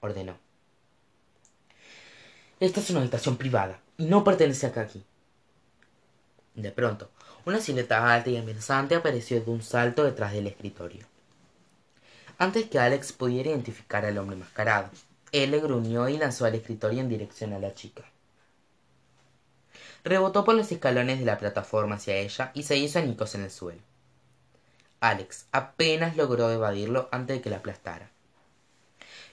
ordenó. 0.00 0.38
Esta 2.58 2.80
es 2.80 2.88
una 2.88 3.00
habitación 3.00 3.36
privada 3.36 3.80
y 3.98 4.06
no 4.06 4.24
pertenece 4.24 4.66
acá 4.66 4.80
aquí. 4.80 5.04
De 6.54 6.72
pronto, 6.72 7.10
una 7.44 7.60
silueta 7.60 8.10
alta 8.10 8.30
y 8.30 8.38
amenazante 8.38 8.94
apareció 8.94 9.38
de 9.42 9.50
un 9.50 9.62
salto 9.62 10.04
detrás 10.04 10.32
del 10.32 10.46
escritorio 10.46 11.06
antes 12.38 12.70
que 12.70 12.78
Alex 12.78 13.12
pudiera 13.12 13.50
identificar 13.50 14.04
al 14.04 14.16
hombre 14.16 14.36
mascarado. 14.36 14.90
Él 15.32 15.50
le 15.50 15.60
gruñó 15.60 16.08
y 16.08 16.16
lanzó 16.16 16.46
al 16.46 16.54
escritorio 16.54 17.00
en 17.00 17.08
dirección 17.08 17.52
a 17.52 17.58
la 17.58 17.74
chica. 17.74 18.04
Rebotó 20.04 20.44
por 20.44 20.54
los 20.54 20.70
escalones 20.72 21.18
de 21.18 21.26
la 21.26 21.36
plataforma 21.36 21.96
hacia 21.96 22.16
ella 22.16 22.52
y 22.54 22.62
se 22.62 22.76
hizo 22.76 22.98
añicos 22.98 23.34
en 23.34 23.42
el 23.42 23.50
suelo. 23.50 23.82
Alex 25.00 25.46
apenas 25.52 26.16
logró 26.16 26.50
evadirlo 26.50 27.08
antes 27.12 27.36
de 27.36 27.42
que 27.42 27.50
la 27.50 27.58
aplastara. 27.58 28.08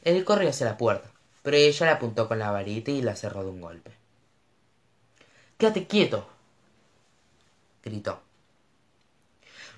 Él 0.02 0.24
corrió 0.26 0.50
hacia 0.50 0.66
la 0.66 0.78
puerta, 0.78 1.10
pero 1.44 1.58
ella 1.58 1.86
la 1.86 1.94
apuntó 1.94 2.28
con 2.28 2.40
la 2.40 2.52
varita 2.52 2.92
y 2.92 3.02
la 3.02 3.16
cerró 3.16 3.44
de 3.44 3.52
un 3.52 3.62
golpe. 3.62 3.92
Quédate 5.58 5.88
quieto, 5.88 6.28
gritó. 7.84 8.20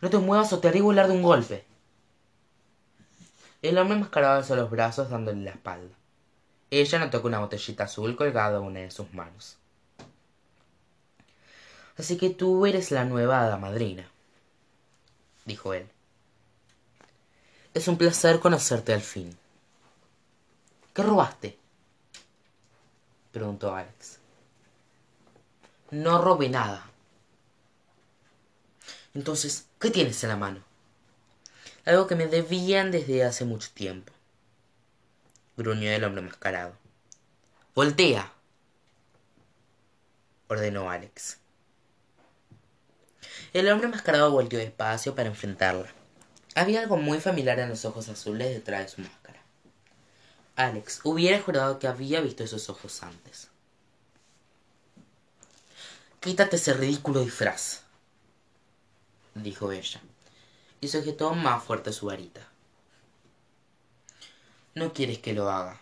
No 0.02 0.10
te 0.10 0.18
muevas 0.18 0.52
o 0.54 0.60
te 0.60 0.70
haré 0.70 0.82
volar 0.82 1.08
de 1.08 1.14
un 1.14 1.22
golpe. 1.22 1.67
El 3.68 3.78
hombre 3.80 3.96
enmascarado 3.96 4.38
alzó 4.38 4.56
los 4.56 4.70
brazos 4.70 5.10
dándole 5.10 5.42
la 5.42 5.52
espalda. 5.52 5.94
Ella 6.72 7.00
notó 7.00 7.20
que 7.20 7.28
una 7.28 7.40
botellita 7.40 7.84
azul 7.84 8.16
colgada 8.16 8.62
una 8.62 8.80
de 8.80 8.92
sus 8.92 9.14
manos. 9.14 9.58
Así 11.98 12.16
que 12.16 12.30
tú 12.30 12.66
eres 12.66 12.92
la 12.92 13.04
nueva 13.04 13.42
hada 13.42 13.58
madrina, 13.58 14.10
dijo 15.44 15.74
él. 15.74 15.86
Es 17.74 17.90
un 17.90 17.98
placer 17.98 18.40
conocerte 18.40 18.94
al 18.94 19.02
fin. 19.02 19.38
¿Qué 20.94 21.04
robaste? 21.04 21.60
preguntó 23.34 23.76
Alex. 23.76 24.20
No 25.92 26.22
robé 26.22 26.48
nada. 26.48 26.90
Entonces, 29.14 29.66
¿qué 29.78 29.92
tienes 29.92 30.24
en 30.24 30.30
la 30.30 30.38
mano? 30.38 30.67
Algo 31.88 32.06
que 32.06 32.16
me 32.16 32.28
debían 32.28 32.92
desde 32.92 33.24
hace 33.24 33.46
mucho 33.46 33.70
tiempo. 33.74 34.12
Gruñó 35.56 35.90
el 35.90 36.04
hombre 36.04 36.22
mascarado. 36.22 36.74
Voltea, 37.74 38.34
ordenó 40.50 40.92
Alex. 40.92 41.38
El 43.54 43.70
hombre 43.72 43.88
mascarado 43.88 44.32
volteó 44.32 44.60
despacio 44.60 45.16
para 45.16 45.30
enfrentarla. 45.30 45.88
Había 46.56 46.82
algo 46.82 46.98
muy 46.98 47.22
familiar 47.22 47.58
en 47.60 47.70
los 47.70 47.86
ojos 47.86 48.10
azules 48.10 48.50
detrás 48.50 48.82
de 48.82 48.90
su 48.90 49.02
máscara. 49.02 49.40
Alex 50.58 51.00
hubiera 51.06 51.42
jurado 51.42 51.80
que 51.80 51.88
había 51.88 52.20
visto 52.20 52.44
esos 52.44 52.70
ojos 52.70 53.02
antes. 53.02 53.48
Quítate 56.20 56.58
ese 56.58 56.74
ridículo 56.74 57.22
disfraz, 57.22 57.84
dijo 59.36 59.72
ella 59.72 60.02
y 60.82 60.88
sujetó 60.88 61.34
más 61.34 61.64
fuerte 61.64 61.92
su 61.92 62.08
varita. 62.08 62.48
No 64.76 64.94
quieres 64.94 65.20
que 65.20 65.34
lo 65.34 65.50
haga, 65.50 65.80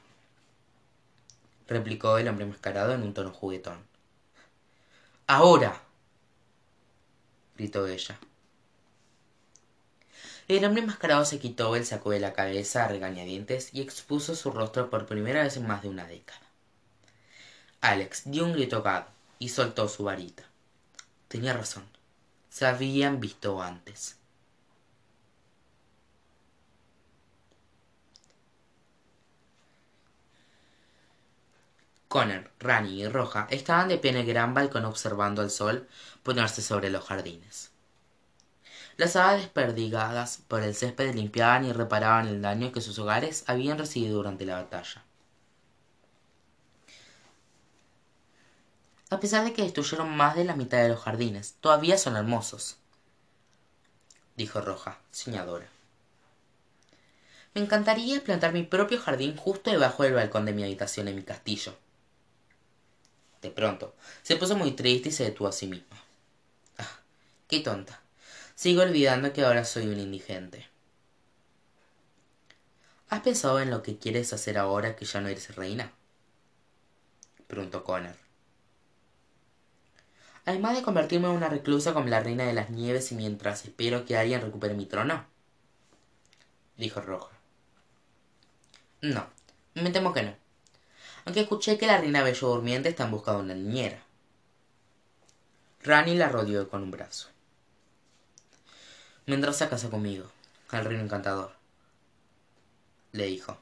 replicó 1.68 2.18
el 2.18 2.28
hombre 2.28 2.46
mascarado 2.46 2.94
en 2.94 3.04
un 3.04 3.14
tono 3.14 3.32
juguetón. 3.32 3.80
Ahora, 5.28 5.82
gritó 7.58 7.88
ella. 7.88 8.20
el 10.48 10.64
hombre 10.66 10.82
enmascarado 10.82 11.26
se 11.26 11.40
quitó 11.40 11.76
el 11.76 11.86
saco 11.86 12.12
de 12.12 12.20
la 12.20 12.34
cabeza 12.34 12.86
a 12.86 12.88
regañadientes 12.88 13.74
y 13.74 13.82
expuso 13.82 14.36
su 14.36 14.52
rostro 14.52 14.90
por 14.90 15.06
primera 15.08 15.44
vez 15.44 15.58
en 15.58 15.66
más 15.66 15.82
de 15.82 15.90
una 15.90 16.06
década 16.06 16.42
alex 17.82 18.24
dio 18.26 18.46
un 18.46 18.54
grito 18.54 18.78
ahogado 18.78 19.08
y 19.40 19.50
soltó 19.50 19.88
su 19.88 20.04
varita 20.04 20.44
tenía 21.28 21.54
razón 21.54 21.86
se 22.50 22.66
habían 22.66 23.20
visto 23.20 23.62
antes 23.62 24.18
Connor, 32.16 32.50
Rani 32.62 33.02
y 33.02 33.08
Roja 33.10 33.46
estaban 33.50 33.90
de 33.90 33.98
pie 33.98 34.12
en 34.12 34.16
el 34.16 34.26
gran 34.26 34.54
balcón 34.54 34.86
observando 34.86 35.42
al 35.42 35.52
sol 35.52 35.86
ponerse 36.24 36.62
sobre 36.62 36.90
los 36.90 37.04
jardines. 37.04 37.72
Las 38.96 39.18
aves 39.18 39.42
desperdigadas 39.42 40.40
por 40.48 40.64
el 40.64 40.74
césped 40.74 41.14
limpiaban 41.14 41.66
y 41.66 41.74
reparaban 41.74 42.30
el 42.30 42.42
daño 42.42 42.72
que 42.72 42.80
sus 42.80 42.98
hogares 43.00 43.44
habían 43.48 43.78
recibido 43.78 44.16
durante 44.16 44.46
la 44.46 44.64
batalla. 44.64 45.04
A 49.10 49.20
pesar 49.20 49.44
de 49.44 49.52
que 49.52 49.64
destruyeron 49.64 50.16
más 50.16 50.38
de 50.38 50.46
la 50.46 50.56
mitad 50.56 50.82
de 50.82 50.88
los 50.88 51.02
jardines, 51.02 51.56
todavía 51.60 51.98
son 51.98 52.16
hermosos, 52.16 52.78
dijo 54.38 54.62
Roja, 54.62 55.00
soñadora. 55.12 55.68
Me 57.54 57.60
encantaría 57.60 58.24
plantar 58.24 58.54
mi 58.54 58.64
propio 58.64 59.02
jardín 59.02 59.36
justo 59.36 59.70
debajo 59.70 60.04
del 60.04 60.14
balcón 60.14 60.46
de 60.46 60.54
mi 60.54 60.64
habitación 60.64 61.10
en 61.10 61.18
mi 61.18 61.24
castillo. 61.24 61.76
Pronto, 63.52 63.96
se 64.24 64.36
puso 64.36 64.56
muy 64.56 64.72
triste 64.72 65.10
y 65.10 65.12
se 65.12 65.24
detuvo 65.26 65.48
a 65.48 65.52
sí 65.52 65.68
misma. 65.68 65.98
Ah, 66.78 67.00
qué 67.48 67.60
tonta. 67.60 68.02
Sigo 68.56 68.82
olvidando 68.82 69.34
que 69.34 69.44
ahora 69.44 69.66
soy 69.66 69.88
un 69.88 70.00
indigente. 70.00 70.68
¿Has 73.10 73.22
pensado 73.22 73.60
en 73.60 73.70
lo 73.70 73.84
que 73.84 73.98
quieres 73.98 74.34
hacer 74.34 74.58
ahora 74.58 74.96
que 74.96 75.06
ya 75.06 75.22
no 75.22 75.28
eres 75.28 75.56
reina? 75.56 75.92
preguntó 77.48 77.84
Connor. 77.84 78.16
Además 80.46 80.76
de 80.76 80.84
convertirme 80.84 81.28
en 81.28 81.36
una 81.36 81.50
reclusa 81.50 81.94
como 81.94 82.08
la 82.08 82.20
reina 82.20 82.46
de 82.46 82.54
las 82.54 82.70
nieves 82.70 83.12
y 83.12 83.16
mientras 83.16 83.66
espero 83.66 84.06
que 84.06 84.18
alguien 84.18 84.42
recupere 84.42 84.74
mi 84.76 84.86
trono, 84.86 85.26
dijo 86.78 87.02
Roja. 87.02 87.32
No, 89.02 89.28
me 89.76 89.92
temo 89.92 90.14
que 90.14 90.24
no. 90.24 90.45
Aunque 91.26 91.42
escuché 91.42 91.78
que 91.78 91.88
la 91.88 91.98
reina 91.98 92.24
Bello 92.24 92.48
Durmiente 92.48 92.90
está 92.90 93.06
en 93.06 93.12
busca 93.12 93.32
de 93.32 93.40
una 93.40 93.56
niñera. 93.56 94.04
Rani 95.84 96.16
la 96.16 96.30
rodeó 96.30 96.70
con 96.70 96.84
un 96.84 96.92
brazo. 96.92 97.30
Vendrás 99.28 99.62
a 99.62 99.70
casa 99.70 99.90
conmigo, 99.90 100.26
al 100.70 100.86
reino 100.86 101.04
encantador, 101.04 101.52
le 103.12 103.26
dijo. 103.26 103.58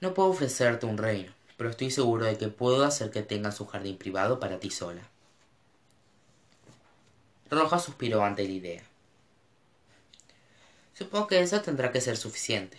No 0.00 0.12
puedo 0.12 0.28
ofrecerte 0.28 0.84
un 0.84 0.98
reino, 0.98 1.32
pero 1.56 1.70
estoy 1.70 1.90
seguro 1.90 2.26
de 2.26 2.36
que 2.36 2.48
puedo 2.48 2.84
hacer 2.84 3.10
que 3.10 3.22
tengas 3.22 3.60
un 3.60 3.68
jardín 3.68 3.96
privado 3.96 4.38
para 4.38 4.60
ti 4.60 4.70
sola. 4.70 5.02
Roja 7.50 7.78
suspiró 7.78 8.22
ante 8.22 8.44
la 8.44 8.50
idea. 8.50 8.82
Supongo 10.92 11.28
que 11.28 11.40
eso 11.40 11.60
tendrá 11.62 11.90
que 11.90 12.00
ser 12.00 12.16
suficiente. 12.16 12.78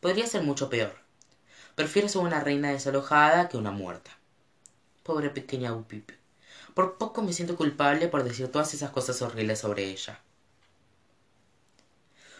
Podría 0.00 0.26
ser 0.26 0.42
mucho 0.42 0.68
peor. 0.68 1.03
Prefiero 1.74 2.08
ser 2.08 2.22
una 2.22 2.40
reina 2.40 2.70
desalojada 2.70 3.48
que 3.48 3.56
una 3.56 3.72
muerta. 3.72 4.12
Pobre 5.02 5.30
pequeña 5.30 5.74
Upip. 5.74 6.10
Por 6.72 6.98
poco 6.98 7.22
me 7.22 7.32
siento 7.32 7.56
culpable 7.56 8.08
por 8.08 8.22
decir 8.22 8.48
todas 8.48 8.72
esas 8.74 8.90
cosas 8.90 9.20
horribles 9.22 9.60
sobre 9.60 9.84
ella. 9.84 10.20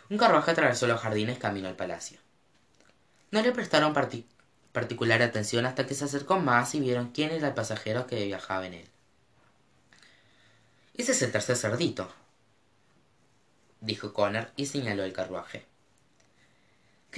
Un 0.09 0.19
carruaje 0.19 0.53
atravesó 0.53 0.87
los 0.87 1.01
jardines 1.01 1.39
camino 1.39 1.69
al 1.69 1.77
palacio. 1.77 2.19
No 3.33 3.43
le 3.43 3.51
prestaron 3.51 3.95
particular 4.73 5.23
atención 5.23 5.67
hasta 5.67 5.87
que 5.87 5.95
se 5.95 6.05
acercó 6.05 6.39
más 6.39 6.75
y 6.75 6.81
vieron 6.81 7.11
quién 7.11 7.31
era 7.31 7.49
el 7.49 7.55
pasajero 7.55 8.07
que 8.07 8.25
viajaba 8.27 8.67
en 8.67 8.75
él. 8.75 8.89
Ese 10.95 11.11
es 11.11 11.23
el 11.23 11.33
tercer 11.33 11.57
cerdito, 11.57 12.09
dijo 13.81 14.13
Connor 14.13 14.53
y 14.55 14.67
señaló 14.67 15.03
el 15.03 15.13
carruaje. 15.13 15.67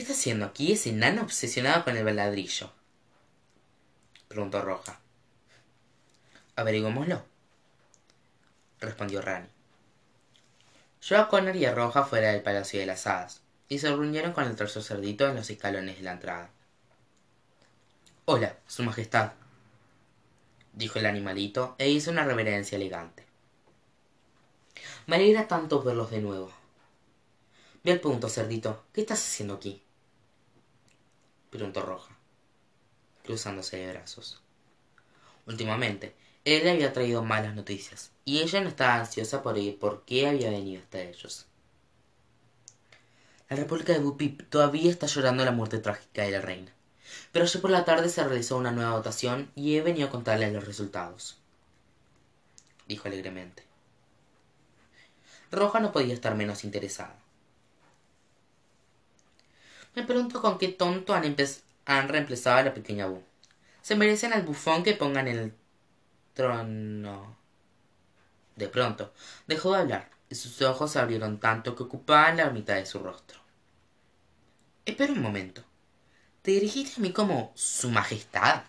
¿Qué 0.06 0.12
está 0.12 0.20
haciendo 0.20 0.46
aquí 0.46 0.70
ese 0.70 0.90
enano 0.90 1.22
obsesionado 1.22 1.82
con 1.82 1.96
el 1.96 2.14
ladrillo? 2.14 2.70
preguntó 4.28 4.62
Roja. 4.62 5.00
Averiguémoslo, 6.54 7.24
respondió 8.78 9.20
Rani. 9.20 9.48
Yo 11.02 11.18
a 11.18 11.28
Connor 11.28 11.56
y 11.56 11.64
a 11.64 11.74
Roja 11.74 12.04
fuera 12.04 12.30
del 12.30 12.42
Palacio 12.44 12.78
de 12.78 12.86
las 12.86 13.04
Hadas, 13.08 13.40
y 13.68 13.80
se 13.80 13.88
reunieron 13.88 14.32
con 14.32 14.44
el 14.44 14.54
tercer 14.54 14.84
cerdito 14.84 15.26
en 15.26 15.34
los 15.34 15.50
escalones 15.50 15.96
de 15.96 16.04
la 16.04 16.12
entrada. 16.12 16.50
Hola, 18.26 18.56
Su 18.68 18.84
Majestad, 18.84 19.32
dijo 20.72 21.00
el 21.00 21.06
animalito 21.06 21.74
e 21.78 21.88
hizo 21.88 22.12
una 22.12 22.24
reverencia 22.24 22.76
elegante. 22.76 23.26
Me 25.08 25.16
alegra 25.16 25.48
tanto 25.48 25.82
verlos 25.82 26.12
de 26.12 26.20
nuevo. 26.20 26.52
Ve 27.82 27.90
al 27.90 28.00
punto, 28.00 28.28
cerdito. 28.28 28.84
¿Qué 28.92 29.00
estás 29.00 29.18
haciendo 29.18 29.54
aquí? 29.54 29.82
Preguntó 31.56 31.82
Roja, 31.82 32.16
cruzándose 33.24 33.76
de 33.76 33.92
brazos. 33.92 34.40
Últimamente, 35.46 36.14
él 36.44 36.64
le 36.64 36.70
había 36.70 36.92
traído 36.92 37.22
malas 37.22 37.54
noticias, 37.54 38.12
y 38.24 38.40
ella 38.40 38.60
no 38.60 38.68
estaba 38.68 38.96
ansiosa 38.96 39.42
por 39.42 39.58
ir 39.58 39.78
por 39.78 40.04
qué 40.04 40.28
había 40.28 40.50
venido 40.50 40.82
hasta 40.82 41.00
ellos. 41.00 41.46
La 43.48 43.56
República 43.56 43.92
de 43.92 44.00
Bupip 44.00 44.48
todavía 44.48 44.90
está 44.90 45.06
llorando 45.06 45.44
la 45.44 45.52
muerte 45.52 45.78
trágica 45.78 46.22
de 46.22 46.32
la 46.32 46.40
reina, 46.40 46.72
pero 47.32 47.44
ayer 47.44 47.62
por 47.62 47.70
la 47.70 47.84
tarde 47.84 48.08
se 48.08 48.24
realizó 48.24 48.56
una 48.56 48.72
nueva 48.72 48.96
votación 48.96 49.50
y 49.54 49.76
he 49.76 49.82
venido 49.82 50.08
a 50.08 50.10
contarles 50.10 50.52
los 50.52 50.64
resultados, 50.64 51.38
dijo 52.88 53.08
alegremente. 53.08 53.64
Roja 55.52 55.78
no 55.78 55.92
podía 55.92 56.14
estar 56.14 56.34
menos 56.34 56.64
interesada. 56.64 57.16
Me 59.96 60.02
pregunto 60.02 60.42
con 60.42 60.58
qué 60.58 60.68
tonto 60.68 61.14
han, 61.14 62.08
reemplazado 62.08 62.58
a 62.58 62.62
la 62.64 62.74
pequeña 62.74 63.06
Bu. 63.06 63.22
Se 63.80 63.96
merecen 63.96 64.34
al 64.34 64.42
bufón 64.42 64.82
que 64.82 64.92
pongan 64.92 65.26
en 65.26 65.38
el 65.38 65.54
trono. 66.34 67.34
De 68.56 68.68
pronto, 68.68 69.14
dejó 69.46 69.72
de 69.72 69.80
hablar 69.80 70.10
y 70.28 70.34
sus 70.34 70.60
ojos 70.60 70.92
se 70.92 70.98
abrieron 70.98 71.40
tanto 71.40 71.74
que 71.74 71.84
ocupaban 71.84 72.36
la 72.36 72.50
mitad 72.50 72.74
de 72.74 72.84
su 72.84 72.98
rostro. 72.98 73.40
Espera 74.84 75.14
un 75.14 75.22
momento. 75.22 75.64
¿Te 76.42 76.50
dirigiste 76.50 77.00
a 77.00 77.02
mí 77.02 77.12
como 77.12 77.52
Su 77.54 77.90
Majestad? 77.90 78.64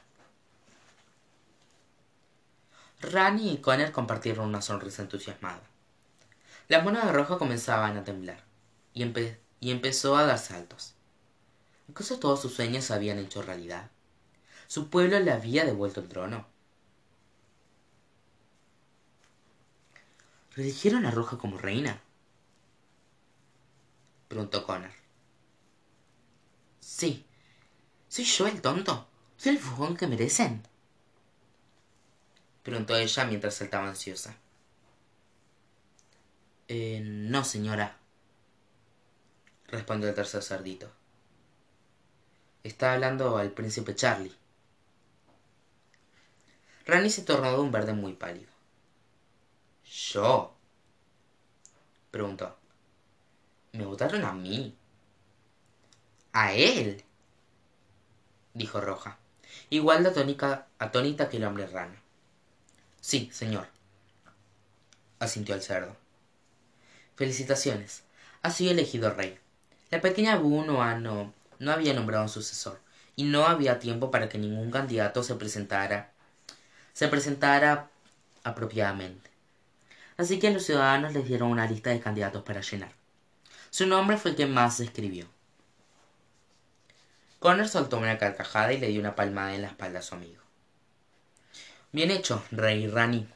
Rani 3.02 3.52
y 3.52 3.58
Connor 3.58 3.92
compartieron 3.92 4.48
una 4.48 4.62
sonrisa 4.62 5.02
entusiasmada. 5.02 5.62
Las 6.70 6.86
manos 6.86 7.04
de 7.04 7.12
rojo 7.12 7.38
comenzaban 7.38 7.98
a 7.98 8.06
temblar 8.06 8.42
y 8.94 9.72
empezó 9.72 10.16
a 10.16 10.26
dar 10.26 10.40
saltos. 10.40 10.94
¿Acaso 11.90 12.20
todos 12.20 12.42
sus 12.42 12.54
sueños 12.54 12.86
se 12.86 12.94
habían 12.94 13.20
hecho 13.20 13.42
realidad? 13.42 13.90
¿Su 14.68 14.90
pueblo 14.90 15.20
le 15.20 15.32
había 15.32 15.66
devuelto 15.66 16.02
el 16.02 16.10
trono? 16.10 16.46
¿Redigieron 20.56 21.06
a 21.06 21.12
Roja 21.12 21.38
como 21.38 21.58
reina? 21.58 22.02
Preguntó 24.28 24.66
Connor. 24.66 24.92
Sí. 26.80 27.26
¿Soy 28.10 28.26
yo 28.26 28.48
el 28.48 28.62
tonto? 28.62 29.08
¿Soy 29.38 29.54
el 29.54 29.60
fujón 29.60 29.96
que 29.96 30.08
merecen? 30.08 30.64
Preguntó 32.64 32.98
ella 32.98 33.26
mientras 33.26 33.56
saltaba 33.56 33.88
ansiosa. 33.88 34.36
Eh, 36.68 37.02
no, 37.04 37.44
señora. 37.44 37.98
Respondió 39.68 40.10
el 40.10 40.16
tercer 40.16 40.44
cerdito. 40.44 40.97
Está 42.64 42.94
hablando 42.94 43.38
al 43.38 43.52
príncipe 43.52 43.96
Charlie. 43.96 44.36
Rani 46.86 47.10
se 47.10 47.24
tornó 47.24 47.52
de 47.52 47.60
un 47.60 47.72
verde 47.72 47.94
muy 47.94 48.14
pálido. 48.14 48.50
¿Yo? 49.86 50.56
preguntó. 52.12 52.58
¿Me 53.74 53.86
votaron 53.86 54.24
a 54.24 54.34
mí? 54.34 54.76
¿A 56.34 56.54
él? 56.54 57.04
dijo 58.54 58.82
Roja, 58.82 59.18
igual 59.70 60.04
de 60.04 60.10
atónica, 60.10 60.68
atónita 60.80 61.30
que 61.30 61.38
el 61.38 61.46
hombre 61.46 61.68
rana. 61.68 62.02
Sí, 63.02 63.30
señor, 63.32 63.68
asintió 65.20 65.56
el 65.56 65.62
cerdo. 65.62 65.96
Felicitaciones. 67.16 68.04
Ha 68.42 68.52
sido 68.52 68.72
elegido 68.72 69.12
rey. 69.12 69.40
La 69.90 70.02
pequeña 70.02 70.38
Bu 70.38 70.64
no, 70.64 71.34
no, 71.60 71.72
había 71.72 71.94
nombrado 71.94 72.24
un 72.24 72.30
sucesor, 72.30 72.80
y 73.16 73.24
no 73.24 73.46
había 73.46 73.80
tiempo 73.80 74.12
para 74.12 74.30
que 74.30 74.38
ningún 74.38 74.72
candidato 74.72 75.24
se 75.24 75.36
presentara 75.36 76.12
se 76.98 77.08
presentara 77.10 77.92
apropiadamente. 78.44 79.30
así 80.18 80.40
que 80.40 80.50
los 80.50 80.64
ciudadanos 80.64 81.14
les 81.14 81.28
dieron 81.28 81.52
una 81.52 81.68
lista 81.68 81.92
de 81.92 82.00
candidatos 82.00 82.42
para 82.42 82.62
llenar. 82.62 82.92
Su 83.70 83.86
nombre 83.86 84.18
fue 84.18 84.32
el 84.32 84.38
que 84.38 84.48
más 84.48 84.78
se 84.78 84.86
escribió. 84.86 85.28
Connor 87.38 87.68
soltó 87.68 88.00
una 88.00 88.18
carcajada 88.18 88.74
y 88.74 88.80
le 88.80 88.88
dio 88.88 89.00
una 89.00 89.16
palmada 89.16 89.54
en 89.54 89.62
la 89.62 89.68
espalda 89.68 90.00
a 90.00 90.02
su 90.02 90.16
amigo. 90.16 90.42
Bien 91.92 92.10
hecho, 92.10 92.44
rey 92.50 92.88
Rani. 92.88 93.28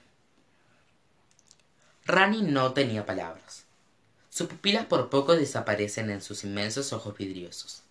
Rani 2.06 2.42
no 2.42 2.74
tenía 2.74 3.06
palabras. 3.06 3.66
Sus 4.32 4.48
pupilas 4.48 4.88
por 4.88 5.12
poco 5.12 5.36
desaparecen 5.36 6.10
en 6.10 6.24
sus 6.24 6.44
inmensos 6.46 6.94
ojos 6.94 7.16
vidriosos. 7.16 7.84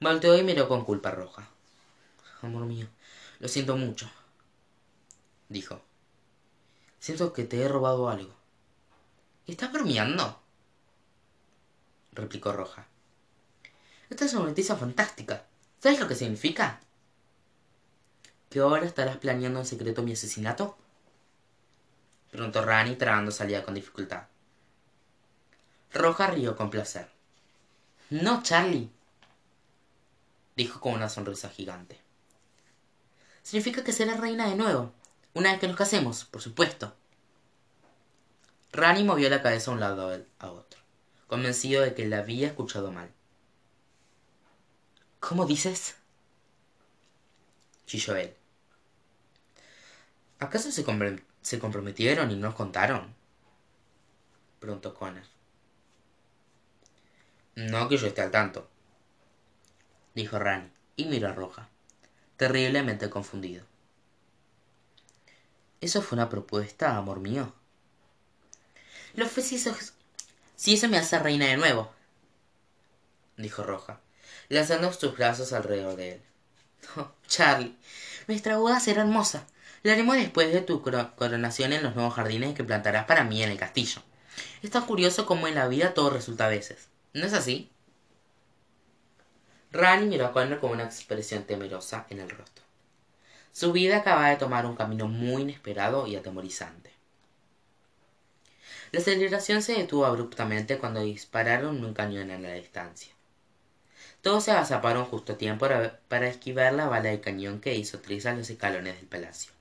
Volteó 0.00 0.36
y 0.38 0.42
miró 0.42 0.68
con 0.68 0.84
culpa 0.84 1.10
roja. 1.10 1.48
Amor 2.42 2.66
mío, 2.66 2.86
lo 3.40 3.48
siento 3.48 3.76
mucho, 3.76 4.08
dijo. 5.48 5.80
Siento 7.00 7.32
que 7.32 7.44
te 7.44 7.62
he 7.62 7.68
robado 7.68 8.08
algo. 8.08 8.34
¿Estás 9.46 9.72
bromeando? 9.72 10.40
replicó 12.12 12.52
Roja. 12.52 12.86
Esta 14.10 14.24
es 14.24 14.34
una 14.34 14.46
noticia 14.46 14.76
fantástica. 14.76 15.46
¿Sabes 15.80 16.00
lo 16.00 16.08
que 16.08 16.14
significa? 16.14 16.80
¿Que 18.50 18.60
ahora 18.60 18.86
estarás 18.86 19.16
planeando 19.18 19.60
en 19.60 19.66
secreto 19.66 20.02
mi 20.02 20.12
asesinato? 20.12 20.76
Preguntó 22.30 22.64
Rani 22.64 22.96
tragando 22.96 23.30
salida 23.30 23.62
con 23.62 23.74
dificultad. 23.74 24.24
Roja 25.92 26.26
rió 26.28 26.56
con 26.56 26.70
placer. 26.70 27.08
No, 28.10 28.42
Charlie, 28.42 28.90
dijo 30.58 30.80
con 30.80 30.94
una 30.94 31.08
sonrisa 31.08 31.48
gigante. 31.48 32.00
Significa 33.44 33.84
que 33.84 33.92
serás 33.92 34.18
reina 34.18 34.48
de 34.48 34.56
nuevo, 34.56 34.92
una 35.32 35.52
vez 35.52 35.60
que 35.60 35.68
nos 35.68 35.76
casemos, 35.76 36.24
por 36.24 36.42
supuesto. 36.42 36.96
Rani 38.72 39.04
movió 39.04 39.30
la 39.30 39.40
cabeza 39.40 39.70
a 39.70 39.74
un 39.74 39.80
lado 39.80 40.20
a 40.40 40.50
otro, 40.50 40.80
convencido 41.28 41.82
de 41.82 41.94
que 41.94 42.08
la 42.08 42.18
había 42.18 42.48
escuchado 42.48 42.90
mal. 42.90 43.08
¿Cómo 45.20 45.46
dices? 45.46 45.94
chilló 47.86 48.16
él. 48.16 48.34
¿Acaso 50.40 50.72
se, 50.72 50.84
se 51.40 51.58
comprometieron 51.60 52.32
y 52.32 52.34
no 52.34 52.48
nos 52.48 52.56
contaron? 52.56 53.14
preguntó 54.58 54.92
Connor. 54.92 55.22
No 57.54 57.88
que 57.88 57.96
yo 57.96 58.08
esté 58.08 58.22
al 58.22 58.32
tanto, 58.32 58.68
dijo 60.18 60.38
Rani, 60.38 60.68
y 60.96 61.04
miró 61.04 61.28
a 61.28 61.32
Roja, 61.32 61.68
terriblemente 62.36 63.08
confundido. 63.08 63.64
¿Eso 65.80 66.02
fue 66.02 66.16
una 66.16 66.28
propuesta, 66.28 66.96
amor 66.96 67.20
mío? 67.20 67.52
Lo 69.14 69.28
fue 69.28 69.44
si 69.44 69.54
eso, 69.54 69.76
si 70.56 70.74
eso 70.74 70.88
me 70.88 70.98
hace 70.98 71.20
reina 71.20 71.46
de 71.46 71.56
nuevo, 71.56 71.92
dijo 73.36 73.62
Roja, 73.62 74.00
lanzando 74.48 74.92
sus 74.92 75.16
brazos 75.16 75.52
alrededor 75.52 75.94
de 75.94 76.14
él. 76.14 76.22
Oh, 76.96 77.12
Charlie, 77.28 77.76
nuestra 78.26 78.56
boda 78.56 78.80
será 78.80 79.02
hermosa. 79.02 79.46
La 79.84 79.92
haremos 79.92 80.16
después 80.16 80.52
de 80.52 80.62
tu 80.62 80.82
coronación 80.82 81.72
en 81.72 81.84
los 81.84 81.94
nuevos 81.94 82.14
jardines 82.14 82.54
que 82.54 82.64
plantarás 82.64 83.06
para 83.06 83.22
mí 83.22 83.42
en 83.42 83.50
el 83.50 83.58
castillo. 83.58 84.02
Es 84.62 84.70
tan 84.70 84.84
curioso 84.84 85.26
como 85.26 85.46
en 85.46 85.54
la 85.54 85.68
vida 85.68 85.94
todo 85.94 86.10
resulta 86.10 86.46
a 86.46 86.50
veces. 86.50 86.88
¿No 87.12 87.24
es 87.24 87.34
así? 87.34 87.70
Rani 89.70 90.06
miró 90.06 90.26
a 90.26 90.32
Connor 90.32 90.60
con 90.60 90.70
una 90.70 90.84
expresión 90.84 91.44
temerosa 91.44 92.06
en 92.08 92.20
el 92.20 92.30
rostro. 92.30 92.64
Su 93.52 93.72
vida 93.72 93.98
acababa 93.98 94.30
de 94.30 94.36
tomar 94.36 94.64
un 94.64 94.76
camino 94.76 95.08
muy 95.08 95.42
inesperado 95.42 96.06
y 96.06 96.16
atemorizante. 96.16 96.90
La 98.92 99.00
aceleración 99.00 99.62
se 99.62 99.74
detuvo 99.74 100.06
abruptamente 100.06 100.78
cuando 100.78 101.00
dispararon 101.00 101.84
un 101.84 101.92
cañón 101.92 102.30
en 102.30 102.42
la 102.42 102.54
distancia. 102.54 103.12
Todos 104.22 104.44
se 104.44 104.52
agazaparon 104.52 105.04
justo 105.04 105.34
a 105.34 105.38
tiempo 105.38 105.68
para 106.08 106.28
esquivar 106.28 106.72
la 106.72 106.86
bala 106.86 107.10
de 107.10 107.20
cañón 107.20 107.60
que 107.60 107.74
hizo 107.74 108.00
trizas 108.00 108.36
los 108.36 108.48
escalones 108.48 108.96
del 108.96 109.06
palacio. 109.06 109.52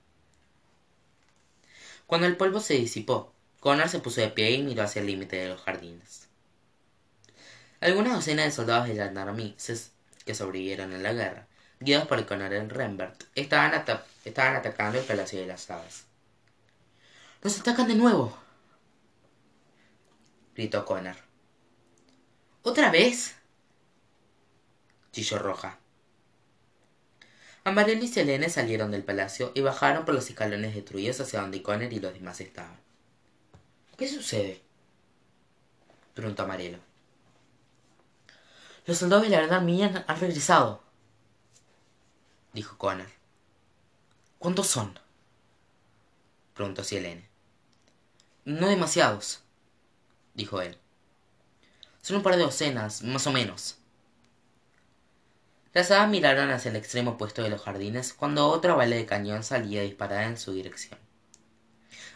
Cuando 2.05 2.25
el 2.25 2.37
polvo 2.37 2.61
se 2.61 2.75
disipó, 2.75 3.33
Connor 3.59 3.89
se 3.89 3.99
puso 3.99 4.21
de 4.21 4.29
pie 4.29 4.51
y 4.51 4.63
miró 4.63 4.83
hacia 4.83 5.01
el 5.01 5.07
límite 5.07 5.35
de 5.35 5.49
los 5.49 5.61
jardines. 5.61 6.27
Algunas 7.81 8.13
docenas 8.13 8.45
de 8.45 8.51
soldados 8.51 8.87
de 8.87 8.95
la 8.95 9.11
que 10.27 10.35
sobrevivieron 10.35 10.93
en 10.93 11.01
la 11.01 11.13
guerra, 11.13 11.47
guiados 11.79 12.07
por 12.07 12.19
el 12.19 12.27
coronel 12.27 12.69
Rembert, 12.69 13.23
estaban, 13.33 13.83
estaban 14.25 14.55
atacando 14.55 14.99
el 14.99 15.05
Palacio 15.05 15.39
de 15.39 15.47
las 15.47 15.71
Hadas. 15.71 16.05
¡Nos 17.41 17.59
atacan 17.59 17.87
de 17.87 17.95
nuevo! 17.95 18.37
gritó 20.53 20.85
Connor. 20.85 21.15
¿Otra 22.63 22.91
vez? 22.91 23.35
chilló 25.11 25.39
Roja. 25.39 25.79
Amarelo 27.63 28.03
y 28.03 28.07
Selene 28.07 28.49
salieron 28.49 28.91
del 28.91 29.03
palacio 29.03 29.51
y 29.53 29.61
bajaron 29.61 30.05
por 30.05 30.15
los 30.15 30.29
escalones 30.29 30.73
destruidos 30.73 31.19
hacia 31.19 31.41
donde 31.41 31.61
Connor 31.61 31.91
y 31.91 31.99
los 31.99 32.13
demás 32.13 32.39
estaban. 32.41 32.79
¿Qué 33.97 34.07
sucede? 34.07 34.61
preguntó 36.13 36.43
Amarelo. 36.43 36.86
Los 38.87 38.99
soldados 38.99 39.25
de 39.25 39.31
la 39.31 39.41
verdad 39.41 39.61
mía 39.61 40.05
han 40.07 40.19
regresado, 40.21 40.81
dijo 42.53 42.77
Connor. 42.77 43.09
¿Cuántos 44.39 44.67
son? 44.67 44.97
preguntó 46.53 46.85
Selene. 46.85 47.27
No 48.45 48.69
demasiados, 48.69 49.41
dijo 50.35 50.61
él. 50.61 50.77
Son 52.01 52.15
un 52.15 52.23
par 52.23 52.37
de 52.37 52.43
docenas, 52.43 53.03
más 53.03 53.27
o 53.27 53.33
menos. 53.33 53.75
Las 55.73 55.91
hadas 55.91 56.09
miraron 56.09 56.49
hacia 56.51 56.71
el 56.71 56.77
extremo 56.77 57.11
opuesto 57.11 57.43
de 57.43 57.49
los 57.49 57.61
jardines 57.61 58.13
cuando 58.13 58.47
otra 58.47 58.73
bala 58.73 58.95
de 58.95 59.05
cañón 59.05 59.43
salía 59.43 59.81
disparada 59.81 60.27
en 60.27 60.37
su 60.37 60.53
dirección. 60.53 60.97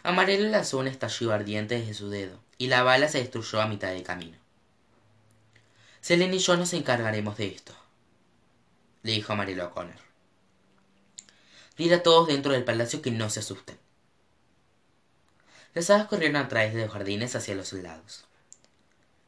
Amarelo 0.04 0.48
lanzó 0.48 0.78
un 0.78 0.88
estallido 0.88 1.34
ardiente 1.34 1.78
desde 1.78 1.92
su 1.92 2.08
dedo, 2.08 2.40
y 2.56 2.68
la 2.68 2.82
bala 2.82 3.08
se 3.08 3.18
destruyó 3.18 3.60
a 3.60 3.66
mitad 3.66 3.88
del 3.88 4.02
camino. 4.04 4.41
Selene 6.02 6.34
y 6.34 6.38
yo 6.40 6.56
nos 6.56 6.72
encargaremos 6.72 7.36
de 7.36 7.46
esto, 7.46 7.72
le 9.04 9.12
dijo 9.12 9.32
Amarelo 9.32 9.62
a 9.62 9.70
Connor. 9.70 9.94
Dile 11.76 11.94
a 11.94 12.02
todos 12.02 12.26
dentro 12.26 12.50
del 12.50 12.64
palacio 12.64 13.00
que 13.00 13.12
no 13.12 13.30
se 13.30 13.38
asusten. 13.38 13.78
Las 15.74 15.88
hadas 15.90 16.08
corrieron 16.08 16.34
a 16.42 16.48
través 16.48 16.74
de 16.74 16.82
los 16.82 16.90
jardines 16.90 17.36
hacia 17.36 17.54
los 17.54 17.68
soldados. 17.68 18.24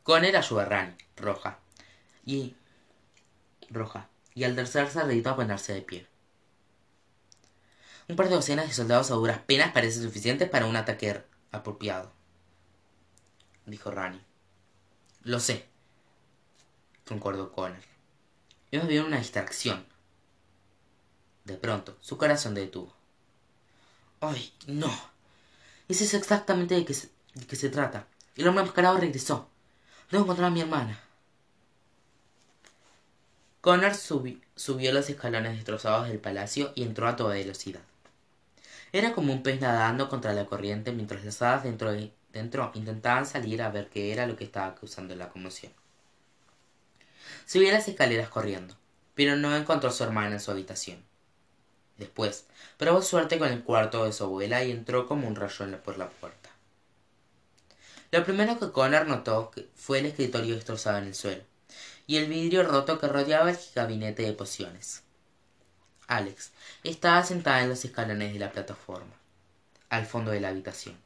Connor 0.03 0.35
ayudó 0.35 0.61
a 0.61 0.65
Rani, 0.65 0.97
roja, 1.17 1.61
y. 2.27 2.57
roja, 3.71 4.09
y 4.35 4.43
al 4.43 4.57
tercer 4.57 4.91
sardito 4.91 5.31
a 5.31 5.37
ponerse 5.37 5.75
de 5.75 5.83
pie. 5.83 6.09
Un 8.09 8.17
par 8.17 8.29
de 8.29 8.35
docenas 8.35 8.67
de 8.67 8.75
soldados 8.75 9.13
a 9.13 9.15
duras 9.15 9.39
penas 9.47 9.71
parece 9.73 10.03
suficiente 10.03 10.47
para 10.47 10.67
un 10.67 10.75
ataque 10.75 11.23
apropiado, 11.53 12.13
dijo 13.65 13.93
Rani. 13.93 14.21
Lo 15.23 15.39
sé, 15.39 15.69
concordó 17.07 17.53
Connor. 17.53 17.81
Hemos 18.71 18.88
visto 18.88 19.07
una 19.07 19.19
distracción. 19.19 19.85
De 21.45 21.57
pronto, 21.57 21.97
su 22.01 22.17
corazón 22.17 22.55
detuvo. 22.55 22.95
¡Ay, 24.21 24.53
no! 24.67 24.90
Ese 25.88 26.05
es 26.05 26.14
exactamente 26.14 26.75
de 26.75 26.85
qué 26.85 26.95
se, 26.95 27.11
de 27.35 27.57
se 27.57 27.69
trata. 27.69 28.07
El 28.37 28.49
hombre 28.49 28.64
mascarado 28.64 28.99
regresó. 28.99 29.49
Debo 30.11 30.25
encontrar 30.25 30.49
a 30.49 30.51
mi 30.51 30.61
hermana. 30.61 31.01
Connor 33.61 33.95
subió 33.95 34.93
los 34.93 35.09
escalones 35.09 35.57
destrozados 35.57 36.09
del 36.09 36.19
palacio 36.19 36.73
y 36.75 36.83
entró 36.83 37.09
a 37.09 37.17
toda 37.17 37.35
velocidad. 37.35 37.81
Era 38.93 39.12
como 39.12 39.33
un 39.33 39.43
pez 39.43 39.61
nadando 39.61 40.09
contra 40.09 40.35
la 40.35 40.47
corriente 40.47 40.93
mientras 40.93 41.25
las 41.25 41.40
hadas 41.43 41.64
dentro, 41.64 41.93
dentro 42.33 42.71
intentaban 42.75 43.27
salir 43.27 43.62
a 43.62 43.71
ver 43.71 43.88
qué 43.88 44.12
era 44.12 44.27
lo 44.27 44.37
que 44.37 44.45
estaba 44.45 44.75
causando 44.75 45.14
la 45.17 45.31
conmoción. 45.31 45.73
Subió 47.47 47.71
las 47.73 47.89
escaleras 47.89 48.29
corriendo, 48.29 48.75
pero 49.15 49.37
no 49.37 49.55
encontró 49.57 49.91
a 49.91 49.93
su 49.93 50.03
hermana 50.05 50.35
en 50.35 50.41
su 50.41 50.51
habitación. 50.51 51.03
Después, 51.99 52.47
probó 52.77 53.03
suerte 53.03 53.39
con 53.39 53.49
el 53.49 53.63
cuarto 53.63 54.05
de 54.05 54.13
su 54.13 54.25
abuela 54.25 54.65
y 54.65 54.73
entró 54.73 55.07
como 55.07 55.29
un 55.29 55.37
rayo 55.37 55.83
por 55.83 55.99
la 55.99 56.09
puerta. 56.09 56.51
Lo 58.11 58.25
primero 58.25 58.59
que 58.59 58.71
Connor 58.71 59.07
notó 59.07 59.51
fue 59.75 59.99
el 59.99 60.07
escritorio 60.07 60.55
destrozado 60.55 60.99
en 60.99 61.05
el 61.05 61.15
suelo 61.15 61.43
y 62.07 62.17
el 62.17 62.29
vidrio 62.29 62.63
roto 62.63 62.99
que 62.99 63.09
rodeaba 63.09 63.51
el 63.51 63.59
gabinete 63.75 64.23
de 64.23 64.33
pociones. 64.33 65.03
Alex 66.07 66.53
estaba 66.83 67.23
sentada 67.25 67.63
en 67.63 67.71
los 67.71 67.85
escalones 67.85 68.33
de 68.33 68.39
la 68.39 68.53
plataforma, 68.53 69.15
al 69.89 70.07
fondo 70.07 70.31
de 70.31 70.41
la 70.41 70.49
habitación. 70.49 70.97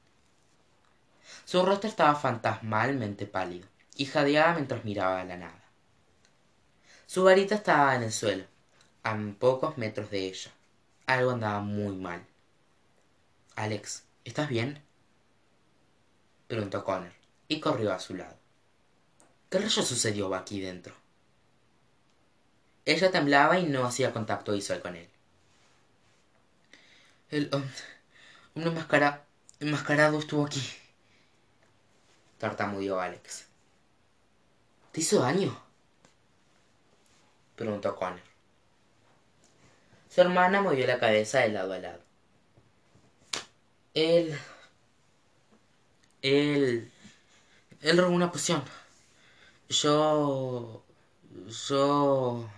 Su 1.45 1.65
rostro 1.65 1.89
estaba 1.89 2.15
fantasmalmente 2.15 3.27
pálido 3.27 3.69
y 3.97 4.07
jadeaba 4.07 4.55
mientras 4.55 4.85
miraba 4.85 5.21
a 5.21 5.25
la 5.25 5.37
nada. 5.37 5.68
Su 7.09 7.25
varita 7.25 7.55
estaba 7.55 7.97
en 7.97 8.03
el 8.03 8.13
suelo, 8.13 8.45
a 9.03 9.17
pocos 9.39 9.79
metros 9.79 10.11
de 10.11 10.27
ella. 10.27 10.51
Algo 11.07 11.31
andaba 11.31 11.61
muy 11.61 11.97
mal. 11.97 12.23
Alex, 13.57 14.05
¿estás 14.27 14.51
bien? 14.51 14.83
preguntó 16.49 16.85
Connor, 16.85 17.11
y 17.49 17.61
corrió 17.61 17.95
a 17.95 17.99
su 17.99 18.15
lado. 18.15 18.37
¿Qué 19.49 19.59
rayo 19.59 19.83
sucedió 19.83 20.35
aquí 20.35 20.61
dentro? 20.61 20.95
Ella 22.85 23.11
temblaba 23.11 23.59
y 23.59 23.65
no 23.65 23.87
hacía 23.87 24.13
contacto 24.13 24.53
visual 24.53 24.83
con 24.83 24.95
él. 24.95 25.09
El 27.31 27.49
hombre 27.55 27.73
enmascarado 29.61 30.19
estuvo 30.19 30.45
aquí. 30.45 30.63
Tartamudeó 32.37 33.01
Alex. 33.01 33.47
¿Te 34.93 35.01
hizo 35.01 35.21
daño? 35.21 35.68
Preguntó 37.59 37.97
Connor. 37.97 38.21
Su 40.09 40.21
hermana 40.21 40.63
movió 40.63 40.87
la 40.87 41.01
cabeza 41.01 41.41
de 41.41 41.49
lado 41.49 41.73
a 41.73 41.79
lado. 41.79 42.01
Él. 43.95 44.39
Él. 46.23 46.89
Él 47.81 47.99
robó 47.99 48.15
una 48.15 48.31
poción. 48.31 48.63
Yo. 49.69 50.85
Yo. 51.69 52.49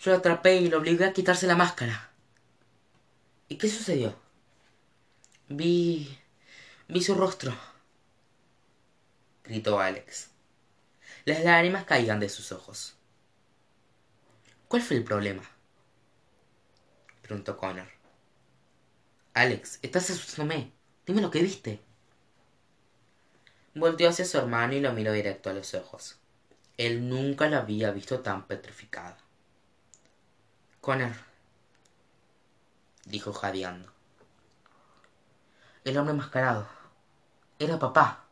Yo 0.00 0.10
lo 0.10 0.16
atrapé 0.16 0.56
y 0.56 0.68
lo 0.68 0.78
obligué 0.78 1.04
a 1.04 1.12
quitarse 1.12 1.46
la 1.46 1.54
máscara. 1.54 2.10
¿Y 3.46 3.56
qué 3.56 3.68
sucedió? 3.68 4.18
Vi. 5.48 6.18
vi 6.88 7.02
su 7.04 7.14
rostro. 7.14 7.56
gritó 9.44 9.78
Alex. 9.78 10.30
Las 11.24 11.44
lágrimas 11.44 11.84
caían 11.84 12.18
de 12.18 12.28
sus 12.28 12.50
ojos. 12.50 12.97
¿Cuál 14.68 14.82
fue 14.82 14.98
el 14.98 15.04
problema? 15.04 15.42
preguntó 17.22 17.56
Connor. 17.56 17.88
Alex, 19.32 19.78
estás 19.82 20.10
asustándome. 20.10 20.72
Dime 21.06 21.22
lo 21.22 21.30
que 21.30 21.42
viste. 21.42 21.80
Volteó 23.74 24.10
hacia 24.10 24.26
su 24.26 24.36
hermano 24.36 24.74
y 24.74 24.80
lo 24.80 24.92
miró 24.92 25.12
directo 25.12 25.48
a 25.48 25.54
los 25.54 25.72
ojos. 25.72 26.18
Él 26.76 27.08
nunca 27.08 27.48
la 27.48 27.58
había 27.58 27.92
visto 27.92 28.20
tan 28.20 28.46
petrificada. 28.46 29.16
Connor, 30.82 31.12
dijo 33.06 33.32
jadeando. 33.32 33.90
El 35.84 35.96
hombre 35.96 36.14
mascarado. 36.14 36.68
Era 37.58 37.78
papá. 37.78 38.27